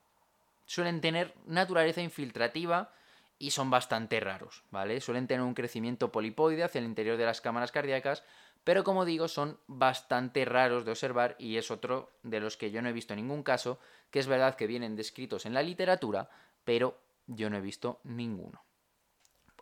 Suelen 0.64 1.00
tener 1.00 1.34
naturaleza 1.46 2.00
infiltrativa 2.00 2.90
y 3.38 3.50
son 3.50 3.70
bastante 3.70 4.18
raros, 4.20 4.64
¿vale? 4.70 5.00
Suelen 5.00 5.26
tener 5.26 5.42
un 5.42 5.54
crecimiento 5.54 6.10
polipoide 6.10 6.64
hacia 6.64 6.78
el 6.78 6.86
interior 6.86 7.16
de 7.16 7.26
las 7.26 7.40
cámaras 7.40 7.70
cardíacas, 7.70 8.24
pero 8.66 8.82
como 8.82 9.04
digo, 9.04 9.28
son 9.28 9.60
bastante 9.68 10.44
raros 10.44 10.84
de 10.84 10.90
observar 10.90 11.36
y 11.38 11.56
es 11.56 11.70
otro 11.70 12.10
de 12.24 12.40
los 12.40 12.56
que 12.56 12.72
yo 12.72 12.82
no 12.82 12.88
he 12.88 12.92
visto 12.92 13.14
ningún 13.14 13.44
caso, 13.44 13.78
que 14.10 14.18
es 14.18 14.26
verdad 14.26 14.56
que 14.56 14.66
vienen 14.66 14.96
descritos 14.96 15.46
en 15.46 15.54
la 15.54 15.62
literatura, 15.62 16.30
pero 16.64 16.98
yo 17.28 17.48
no 17.48 17.58
he 17.58 17.60
visto 17.60 18.00
ninguno. 18.02 18.64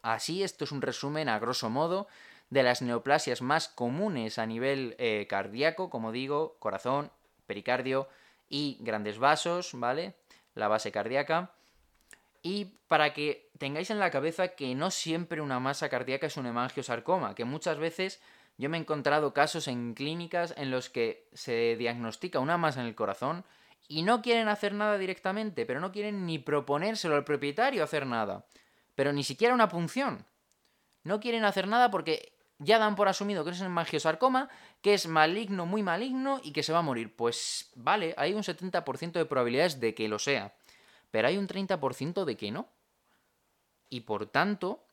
Así, 0.01 0.43
esto 0.43 0.65
es 0.65 0.73
un 0.73 0.81
resumen 0.81 1.29
a 1.29 1.39
grosso 1.39 1.69
modo 1.69 2.09
de 2.49 2.63
las 2.63 2.81
neoplasias 2.81 3.43
más 3.43 3.69
comunes 3.69 4.39
a 4.39 4.47
nivel 4.47 4.97
eh, 4.99 5.27
cardíaco, 5.29 5.91
como 5.91 6.11
digo, 6.11 6.57
corazón, 6.59 7.13
pericardio 7.47 8.09
y 8.49 8.79
grandes 8.81 9.19
vasos, 9.19 9.73
¿vale? 9.75 10.15
La 10.55 10.69
base 10.69 10.91
cardíaca. 10.93 11.53
Y 12.41 12.77
para 12.89 13.13
que 13.13 13.51
tengáis 13.59 13.91
en 13.91 13.99
la 13.99 14.11
cabeza 14.11 14.49
que 14.49 14.75
no 14.75 14.91
siempre 14.91 15.43
una 15.43 15.61
masa 15.61 15.91
cardíaca 15.91 16.27
es 16.27 16.39
un 16.39 16.47
hemangiosarcoma, 16.47 17.35
que 17.35 17.45
muchas 17.45 17.77
veces 17.77 18.23
yo 18.57 18.69
me 18.71 18.77
he 18.77 18.81
encontrado 18.81 19.35
casos 19.35 19.69
en 19.69 19.95
clínicas 19.95 20.55
en 20.57 20.71
los 20.71 20.89
que 20.89 21.29
se 21.33 21.77
diagnostica 21.77 22.39
una 22.39 22.57
masa 22.57 22.81
en 22.81 22.87
el 22.87 22.95
corazón 22.95 23.45
y 23.89 24.03
no 24.03 24.23
quieren 24.23 24.49
hacer 24.49 24.75
nada 24.75 24.97
directamente, 24.97 25.67
pero 25.67 25.81
no 25.81 25.93
quieren 25.93 26.25
ni 26.27 26.39
proponérselo 26.39 27.17
al 27.17 27.25
propietario 27.25 27.83
hacer 27.83 28.07
nada, 28.07 28.47
pero 28.95 29.13
ni 29.13 29.25
siquiera 29.25 29.55
una 29.55 29.69
punción. 29.69 30.27
No 31.03 31.21
quieren 31.21 31.45
hacer 31.45 31.67
nada 31.69 31.91
porque 31.91 32.35
ya 32.59 32.79
dan 32.79 32.95
por 32.95 33.09
asumido 33.09 33.45
que 33.45 33.51
es 33.51 33.61
un 33.61 33.67
hemangiosarcoma, 33.67 34.49
que 34.81 34.95
es 34.95 35.07
maligno, 35.07 35.67
muy 35.67 35.83
maligno 35.83 36.41
y 36.43 36.53
que 36.53 36.63
se 36.63 36.73
va 36.73 36.79
a 36.79 36.83
morir. 36.83 37.15
Pues 37.15 37.73
vale, 37.75 38.15
hay 38.17 38.33
un 38.33 38.43
70% 38.43 39.13
de 39.13 39.25
probabilidades 39.27 39.81
de 39.81 39.95
que 39.95 40.09
lo 40.09 40.19
sea, 40.19 40.55
pero 41.11 41.29
hay 41.29 41.37
un 41.37 41.49
30% 41.49 42.25
de 42.25 42.37
que 42.37 42.51
no. 42.53 42.69
Y 43.91 44.01
por 44.01 44.27
tanto, 44.27 44.87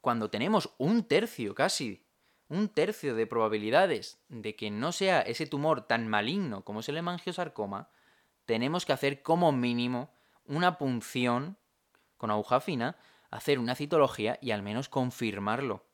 cuando 0.00 0.30
tenemos 0.30 0.74
un 0.78 1.04
tercio 1.04 1.54
casi, 1.54 2.07
un 2.48 2.68
tercio 2.68 3.14
de 3.14 3.26
probabilidades 3.26 4.20
de 4.28 4.56
que 4.56 4.70
no 4.70 4.92
sea 4.92 5.20
ese 5.20 5.46
tumor 5.46 5.86
tan 5.86 6.08
maligno 6.08 6.64
como 6.64 6.80
es 6.80 6.88
el 6.88 6.96
hemangiosarcoma, 6.96 7.90
tenemos 8.46 8.86
que 8.86 8.92
hacer 8.92 9.22
como 9.22 9.52
mínimo 9.52 10.10
una 10.44 10.78
punción 10.78 11.58
con 12.16 12.30
aguja 12.30 12.60
fina, 12.60 12.96
hacer 13.30 13.58
una 13.58 13.74
citología 13.74 14.38
y 14.40 14.52
al 14.52 14.62
menos 14.62 14.88
confirmarlo. 14.88 15.84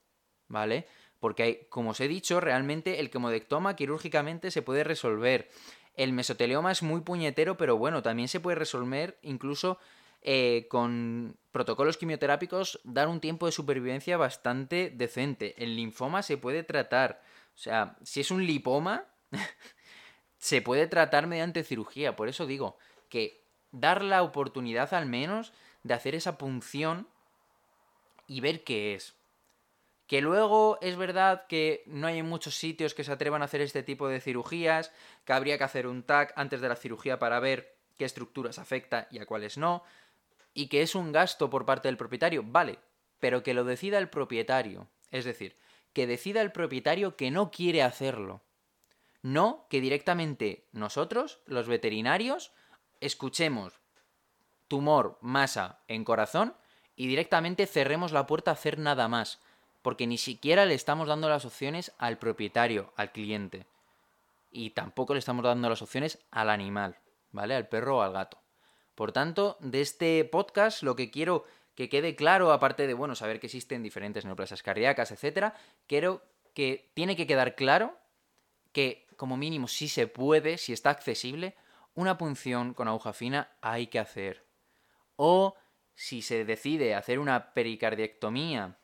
¿vale? 0.49 0.87
Porque, 1.21 1.67
como 1.71 1.91
os 1.91 2.01
he 2.01 2.09
dicho, 2.09 2.41
realmente 2.41 3.01
el 3.01 3.11
quemodectoma 3.11 3.77
quirúrgicamente 3.77 4.51
se 4.51 4.63
puede 4.63 4.85
resolver. 4.85 5.51
El 5.95 6.13
mesotelioma 6.13 6.73
es 6.73 6.83
muy 6.83 7.01
puñetero, 7.01 7.57
pero 7.57 7.77
bueno, 7.77 8.03
también 8.03 8.29
se 8.29 8.41
puede 8.41 8.57
resolver 8.57 9.19
incluso 9.23 9.79
eh, 10.27 10.67
con 10.71 11.37
protocolos 11.53 11.99
quimioterápicos, 11.99 12.81
dar 12.83 13.09
un 13.09 13.21
tiempo 13.21 13.45
de 13.45 13.53
supervivencia 13.53 14.17
bastante 14.17 14.91
decente. 14.91 15.55
El 15.63 15.77
linfoma 15.77 16.23
se 16.23 16.39
puede 16.39 16.63
tratar. 16.63 17.23
O 17.55 17.59
sea, 17.59 17.97
si 18.03 18.21
es 18.21 18.31
un 18.31 18.47
lipoma, 18.47 19.05
se 20.39 20.63
puede 20.63 20.87
tratar 20.87 21.27
mediante 21.27 21.63
cirugía. 21.63 22.17
Por 22.17 22.29
eso 22.29 22.47
digo 22.47 22.79
que 23.11 23.45
dar 23.71 24.03
la 24.03 24.23
oportunidad 24.23 24.95
al 24.95 25.05
menos 25.05 25.53
de 25.83 25.93
hacer 25.93 26.15
esa 26.15 26.39
punción 26.39 27.07
y 28.27 28.41
ver 28.41 28.65
qué 28.65 28.95
es. 28.95 29.15
Que 30.07 30.23
luego 30.23 30.79
es 30.81 30.97
verdad 30.97 31.47
que 31.49 31.83
no 31.87 32.07
hay 32.07 32.23
muchos 32.23 32.55
sitios 32.55 32.95
que 32.95 33.05
se 33.05 33.13
atrevan 33.13 33.43
a 33.43 33.45
hacer 33.45 33.61
este 33.61 33.83
tipo 33.83 34.09
de 34.09 34.21
cirugías, 34.21 34.91
que 35.27 35.35
habría 35.35 35.59
que 35.59 35.65
hacer 35.65 35.87
un 35.87 36.03
TAC 36.03 36.33
antes 36.37 36.63
de 36.63 36.69
la 36.71 36.77
cirugía 36.77 37.19
para 37.19 37.41
ver 37.41 37.77
qué 37.99 38.07
estructuras 38.07 38.59
afecta 38.59 39.07
y 39.11 39.19
a 39.19 39.27
cuáles 39.27 39.59
no, 39.59 39.85
y 40.55 40.69
que 40.69 40.83
es 40.83 40.95
un 40.95 41.13
gasto 41.13 41.51
por 41.51 41.67
parte 41.67 41.89
del 41.89 41.97
propietario, 41.97 42.43
vale, 42.47 42.79
pero 43.19 43.43
que 43.43 43.55
lo 43.55 43.65
decida 43.65 43.99
el 43.99 44.09
propietario, 44.09 44.89
es 45.11 45.25
decir, 45.25 45.57
que 45.93 46.07
decida 46.07 46.41
el 46.41 46.53
propietario 46.53 47.17
que 47.17 47.31
no 47.31 47.51
quiere 47.51 47.83
hacerlo. 47.83 48.43
No 49.23 49.67
que 49.69 49.81
directamente 49.81 50.67
nosotros, 50.73 51.41
los 51.47 51.67
veterinarios, 51.67 52.53
escuchemos 53.01 53.81
tumor, 54.69 55.19
masa 55.21 55.81
en 55.89 56.05
corazón 56.05 56.57
y 56.97 57.07
directamente 57.07 57.67
cerremos 57.67 58.13
la 58.13 58.27
puerta 58.27 58.51
a 58.51 58.55
hacer 58.55 58.79
nada 58.79 59.09
más 59.09 59.41
porque 59.85 60.07
ni 60.07 60.17
siquiera 60.17 60.65
le 60.65 60.73
estamos 60.73 61.09
dando 61.09 61.29
las 61.29 61.45
opciones 61.45 61.93
al 61.99 62.17
propietario, 62.17 62.95
al 62.97 63.13
cliente. 63.13 63.67
Y 64.51 64.71
tampoco 64.71 65.13
le 65.13 65.19
estamos 65.19 65.45
dando 65.45 65.69
las 65.69 65.83
opciones 65.83 66.25
al 66.31 66.49
animal, 66.49 66.97
¿vale? 67.33 67.55
Al 67.55 67.69
perro 67.69 67.99
o 67.99 68.01
al 68.01 68.15
gato. 68.15 68.44
Por 68.95 69.13
tanto, 69.13 69.57
de 69.61 69.81
este 69.81 70.25
podcast 70.25 70.83
lo 70.83 70.97
que 70.97 71.11
quiero 71.11 71.45
que 71.75 71.89
quede 71.89 72.15
claro, 72.15 72.53
aparte 72.53 72.87
de, 72.87 72.95
bueno, 72.95 73.15
saber 73.15 73.41
que 73.41 73.47
existen 73.47 73.83
diferentes 73.83 74.25
neoplasias 74.25 74.63
cardíacas, 74.63 75.11
etcétera, 75.11 75.55
quiero 75.87 76.23
que 76.55 76.91
tiene 76.95 77.17
que 77.17 77.27
quedar 77.27 77.57
claro 77.57 77.99
que, 78.73 79.07
como 79.17 79.37
mínimo, 79.37 79.67
si 79.67 79.89
se 79.89 80.07
puede, 80.07 80.59
si 80.59 80.73
está 80.73 80.91
accesible, 80.91 81.57
una 81.95 82.17
punción 82.19 82.75
con 82.75 82.89
aguja 82.89 83.13
fina 83.13 83.51
hay 83.61 83.89
que 83.89 83.99
hacer. 83.99 84.45
O 85.17 85.57
si 85.95 86.23
se 86.23 86.45
decide 86.45 86.95
hacer 86.95 87.19
una 87.19 87.53
pericardiectomía 87.55 88.79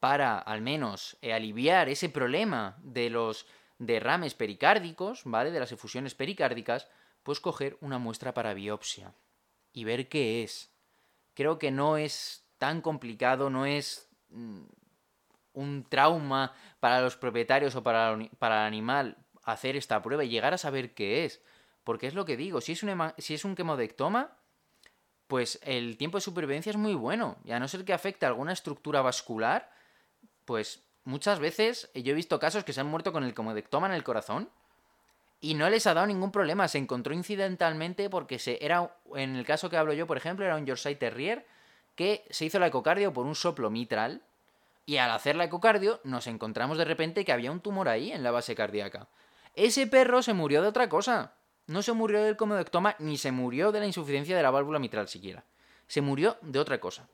para 0.00 0.38
al 0.38 0.60
menos 0.60 1.16
eh, 1.22 1.32
aliviar 1.32 1.88
ese 1.88 2.08
problema 2.08 2.76
de 2.82 3.10
los 3.10 3.46
derrames 3.78 4.34
pericárdicos, 4.34 5.22
¿vale? 5.24 5.50
De 5.50 5.60
las 5.60 5.72
efusiones 5.72 6.14
pericárdicas, 6.14 6.88
pues 7.26 7.40
coger 7.40 7.76
una 7.80 7.98
muestra 7.98 8.34
para 8.34 8.54
biopsia 8.54 9.12
y 9.72 9.82
ver 9.82 10.08
qué 10.08 10.44
es. 10.44 10.70
Creo 11.34 11.58
que 11.58 11.72
no 11.72 11.96
es 11.96 12.46
tan 12.56 12.80
complicado, 12.80 13.50
no 13.50 13.66
es 13.66 14.08
mm, 14.28 14.62
un 15.54 15.84
trauma 15.88 16.54
para 16.78 17.00
los 17.00 17.16
propietarios 17.16 17.74
o 17.74 17.82
para, 17.82 18.16
para 18.38 18.60
el 18.60 18.66
animal 18.68 19.16
hacer 19.42 19.74
esta 19.74 20.00
prueba 20.02 20.22
y 20.22 20.28
llegar 20.28 20.54
a 20.54 20.58
saber 20.58 20.94
qué 20.94 21.24
es. 21.24 21.42
Porque 21.82 22.06
es 22.06 22.14
lo 22.14 22.24
que 22.24 22.36
digo, 22.36 22.60
si 22.60 22.72
es 22.72 22.84
un, 22.84 23.12
si 23.18 23.34
es 23.34 23.44
un 23.44 23.56
quemodectoma, 23.56 24.36
pues 25.26 25.58
el 25.64 25.96
tiempo 25.96 26.18
de 26.18 26.22
supervivencia 26.22 26.70
es 26.70 26.76
muy 26.76 26.94
bueno. 26.94 27.38
Y 27.44 27.50
a 27.50 27.58
no 27.58 27.66
ser 27.66 27.84
que 27.84 27.92
afecte 27.92 28.24
a 28.24 28.28
alguna 28.28 28.52
estructura 28.52 29.02
vascular, 29.02 29.72
pues 30.44 30.84
muchas 31.02 31.40
veces 31.40 31.90
yo 31.92 32.12
he 32.12 32.14
visto 32.14 32.38
casos 32.38 32.62
que 32.62 32.72
se 32.72 32.82
han 32.82 32.86
muerto 32.86 33.10
con 33.10 33.24
el 33.24 33.34
comodectoma 33.34 33.88
en 33.88 33.94
el 33.94 34.04
corazón 34.04 34.48
y 35.46 35.54
no 35.54 35.70
les 35.70 35.86
ha 35.86 35.94
dado 35.94 36.08
ningún 36.08 36.32
problema. 36.32 36.66
Se 36.66 36.78
encontró 36.78 37.14
incidentalmente 37.14 38.10
porque 38.10 38.40
se 38.40 38.58
era, 38.64 38.90
en 39.14 39.36
el 39.36 39.46
caso 39.46 39.70
que 39.70 39.76
hablo 39.76 39.92
yo, 39.92 40.04
por 40.04 40.16
ejemplo, 40.16 40.44
era 40.44 40.56
un 40.56 40.66
Yorkshire 40.66 40.96
Terrier 40.96 41.46
que 41.94 42.24
se 42.30 42.46
hizo 42.46 42.58
la 42.58 42.66
ecocardio 42.66 43.12
por 43.12 43.26
un 43.26 43.36
soplo 43.36 43.70
mitral 43.70 44.22
y 44.86 44.96
al 44.96 45.12
hacer 45.12 45.36
la 45.36 45.44
ecocardio 45.44 46.00
nos 46.02 46.26
encontramos 46.26 46.78
de 46.78 46.84
repente 46.84 47.24
que 47.24 47.30
había 47.30 47.52
un 47.52 47.60
tumor 47.60 47.88
ahí 47.88 48.10
en 48.10 48.24
la 48.24 48.32
base 48.32 48.56
cardíaca. 48.56 49.06
Ese 49.54 49.86
perro 49.86 50.20
se 50.20 50.34
murió 50.34 50.62
de 50.62 50.68
otra 50.68 50.88
cosa. 50.88 51.34
No 51.68 51.80
se 51.82 51.92
murió 51.92 52.24
del 52.24 52.36
comedectoma 52.36 52.96
ni 52.98 53.16
se 53.16 53.30
murió 53.30 53.70
de 53.70 53.78
la 53.78 53.86
insuficiencia 53.86 54.36
de 54.36 54.42
la 54.42 54.50
válvula 54.50 54.80
mitral 54.80 55.06
siquiera. 55.06 55.44
Se 55.86 56.00
murió 56.00 56.38
de 56.42 56.58
otra 56.58 56.80
cosa. 56.80 57.06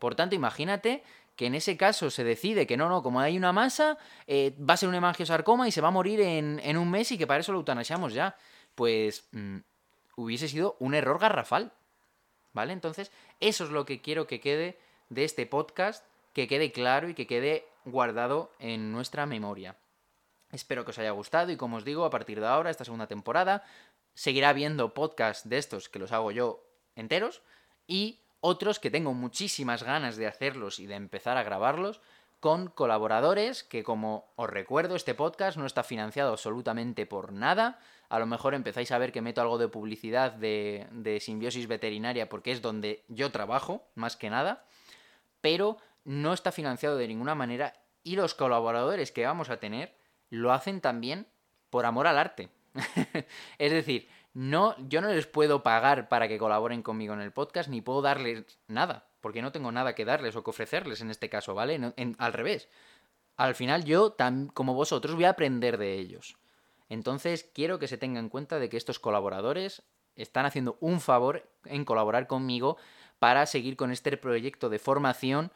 Por 0.00 0.16
tanto, 0.16 0.34
imagínate 0.34 1.04
que 1.36 1.46
en 1.46 1.54
ese 1.54 1.76
caso 1.76 2.10
se 2.10 2.24
decide 2.24 2.66
que 2.66 2.76
no, 2.76 2.88
no, 2.88 3.02
como 3.02 3.20
hay 3.20 3.36
una 3.36 3.52
masa, 3.52 3.98
eh, 4.26 4.56
va 4.58 4.74
a 4.74 4.76
ser 4.76 4.88
un 4.88 4.94
hemangiosarcoma 4.94 5.68
y 5.68 5.72
se 5.72 5.82
va 5.82 5.88
a 5.88 5.92
morir 5.92 6.20
en, 6.20 6.76
un 6.76 6.90
mes 6.90 7.12
y 7.12 7.18
que 7.18 7.26
para 7.26 7.40
eso 7.40 7.52
lo 7.52 7.58
eutanasiamos 7.58 8.14
ya. 8.14 8.36
Pues 8.74 9.28
mm, 9.32 9.58
hubiese 10.16 10.48
sido 10.48 10.76
un 10.80 10.94
error 10.94 11.18
garrafal. 11.18 11.72
¿Vale? 12.54 12.72
Entonces, 12.72 13.12
eso 13.38 13.64
es 13.64 13.70
lo 13.70 13.84
que 13.84 14.00
quiero 14.00 14.26
que 14.26 14.40
quede 14.40 14.78
de 15.10 15.24
este 15.24 15.44
podcast, 15.44 16.04
que 16.32 16.48
quede 16.48 16.72
claro 16.72 17.10
y 17.10 17.14
que 17.14 17.26
quede 17.26 17.66
guardado 17.84 18.50
en 18.58 18.92
nuestra 18.92 19.26
memoria. 19.26 19.76
Espero 20.52 20.86
que 20.86 20.92
os 20.92 20.98
haya 20.98 21.10
gustado 21.10 21.52
y 21.52 21.58
como 21.58 21.76
os 21.76 21.84
digo, 21.84 22.06
a 22.06 22.10
partir 22.10 22.40
de 22.40 22.46
ahora, 22.46 22.70
esta 22.70 22.86
segunda 22.86 23.08
temporada, 23.08 23.62
seguirá 24.14 24.48
habiendo 24.48 24.94
podcasts 24.94 25.46
de 25.46 25.58
estos 25.58 25.90
que 25.90 25.98
los 25.98 26.12
hago 26.12 26.30
yo 26.30 26.64
enteros 26.94 27.42
y 27.86 28.20
otros 28.40 28.78
que 28.78 28.90
tengo 28.90 29.14
muchísimas 29.14 29.82
ganas 29.82 30.16
de 30.16 30.26
hacerlos 30.26 30.78
y 30.78 30.86
de 30.86 30.94
empezar 30.94 31.36
a 31.36 31.42
grabarlos 31.42 32.00
con 32.40 32.68
colaboradores 32.68 33.64
que 33.64 33.82
como 33.82 34.30
os 34.36 34.48
recuerdo 34.48 34.94
este 34.94 35.14
podcast 35.14 35.56
no 35.56 35.66
está 35.66 35.82
financiado 35.82 36.32
absolutamente 36.32 37.06
por 37.06 37.32
nada. 37.32 37.80
A 38.08 38.18
lo 38.18 38.26
mejor 38.26 38.54
empezáis 38.54 38.92
a 38.92 38.98
ver 38.98 39.10
que 39.10 39.22
meto 39.22 39.40
algo 39.40 39.58
de 39.58 39.68
publicidad 39.68 40.32
de, 40.32 40.86
de 40.92 41.18
simbiosis 41.20 41.66
veterinaria 41.66 42.28
porque 42.28 42.52
es 42.52 42.62
donde 42.62 43.04
yo 43.08 43.32
trabajo, 43.32 43.88
más 43.94 44.16
que 44.16 44.30
nada. 44.30 44.64
Pero 45.40 45.78
no 46.04 46.32
está 46.32 46.52
financiado 46.52 46.96
de 46.96 47.08
ninguna 47.08 47.34
manera 47.34 47.72
y 48.04 48.14
los 48.14 48.34
colaboradores 48.34 49.10
que 49.10 49.26
vamos 49.26 49.50
a 49.50 49.58
tener 49.58 49.96
lo 50.30 50.52
hacen 50.52 50.80
también 50.80 51.26
por 51.70 51.86
amor 51.86 52.06
al 52.06 52.18
arte. 52.18 52.48
es 53.58 53.72
decir, 53.72 54.08
no, 54.36 54.76
yo 54.86 55.00
no 55.00 55.08
les 55.08 55.26
puedo 55.26 55.62
pagar 55.62 56.10
para 56.10 56.28
que 56.28 56.36
colaboren 56.36 56.82
conmigo 56.82 57.14
en 57.14 57.22
el 57.22 57.32
podcast, 57.32 57.70
ni 57.70 57.80
puedo 57.80 58.02
darles 58.02 58.58
nada, 58.68 59.08
porque 59.22 59.40
no 59.40 59.50
tengo 59.50 59.72
nada 59.72 59.94
que 59.94 60.04
darles 60.04 60.36
o 60.36 60.44
que 60.44 60.50
ofrecerles 60.50 61.00
en 61.00 61.10
este 61.10 61.30
caso, 61.30 61.54
¿vale? 61.54 61.94
al 62.18 62.32
revés. 62.34 62.68
Al 63.38 63.54
final 63.54 63.86
yo, 63.86 64.12
tan, 64.12 64.48
como 64.48 64.74
vosotros, 64.74 65.14
voy 65.14 65.24
a 65.24 65.30
aprender 65.30 65.78
de 65.78 65.94
ellos. 65.94 66.36
Entonces 66.90 67.50
quiero 67.54 67.78
que 67.78 67.88
se 67.88 67.96
tenga 67.96 68.20
en 68.20 68.28
cuenta 68.28 68.58
de 68.58 68.68
que 68.68 68.76
estos 68.76 68.98
colaboradores 68.98 69.84
están 70.16 70.44
haciendo 70.44 70.76
un 70.80 71.00
favor 71.00 71.48
en 71.64 71.86
colaborar 71.86 72.26
conmigo 72.26 72.76
para 73.18 73.46
seguir 73.46 73.74
con 73.74 73.90
este 73.90 74.18
proyecto 74.18 74.68
de 74.68 74.78
formación 74.78 75.50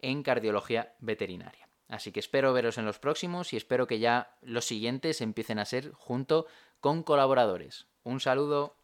en 0.00 0.24
cardiología 0.24 0.96
veterinaria. 0.98 1.68
Así 1.86 2.10
que 2.10 2.18
espero 2.18 2.52
veros 2.52 2.76
en 2.76 2.86
los 2.86 2.98
próximos 2.98 3.52
y 3.52 3.56
espero 3.56 3.86
que 3.86 4.00
ya 4.00 4.36
los 4.42 4.64
siguientes 4.64 5.20
empiecen 5.20 5.60
a 5.60 5.64
ser 5.64 5.92
junto 5.92 6.46
con 6.80 7.04
colaboradores. 7.04 7.86
Un 8.06 8.20
saludo. 8.20 8.76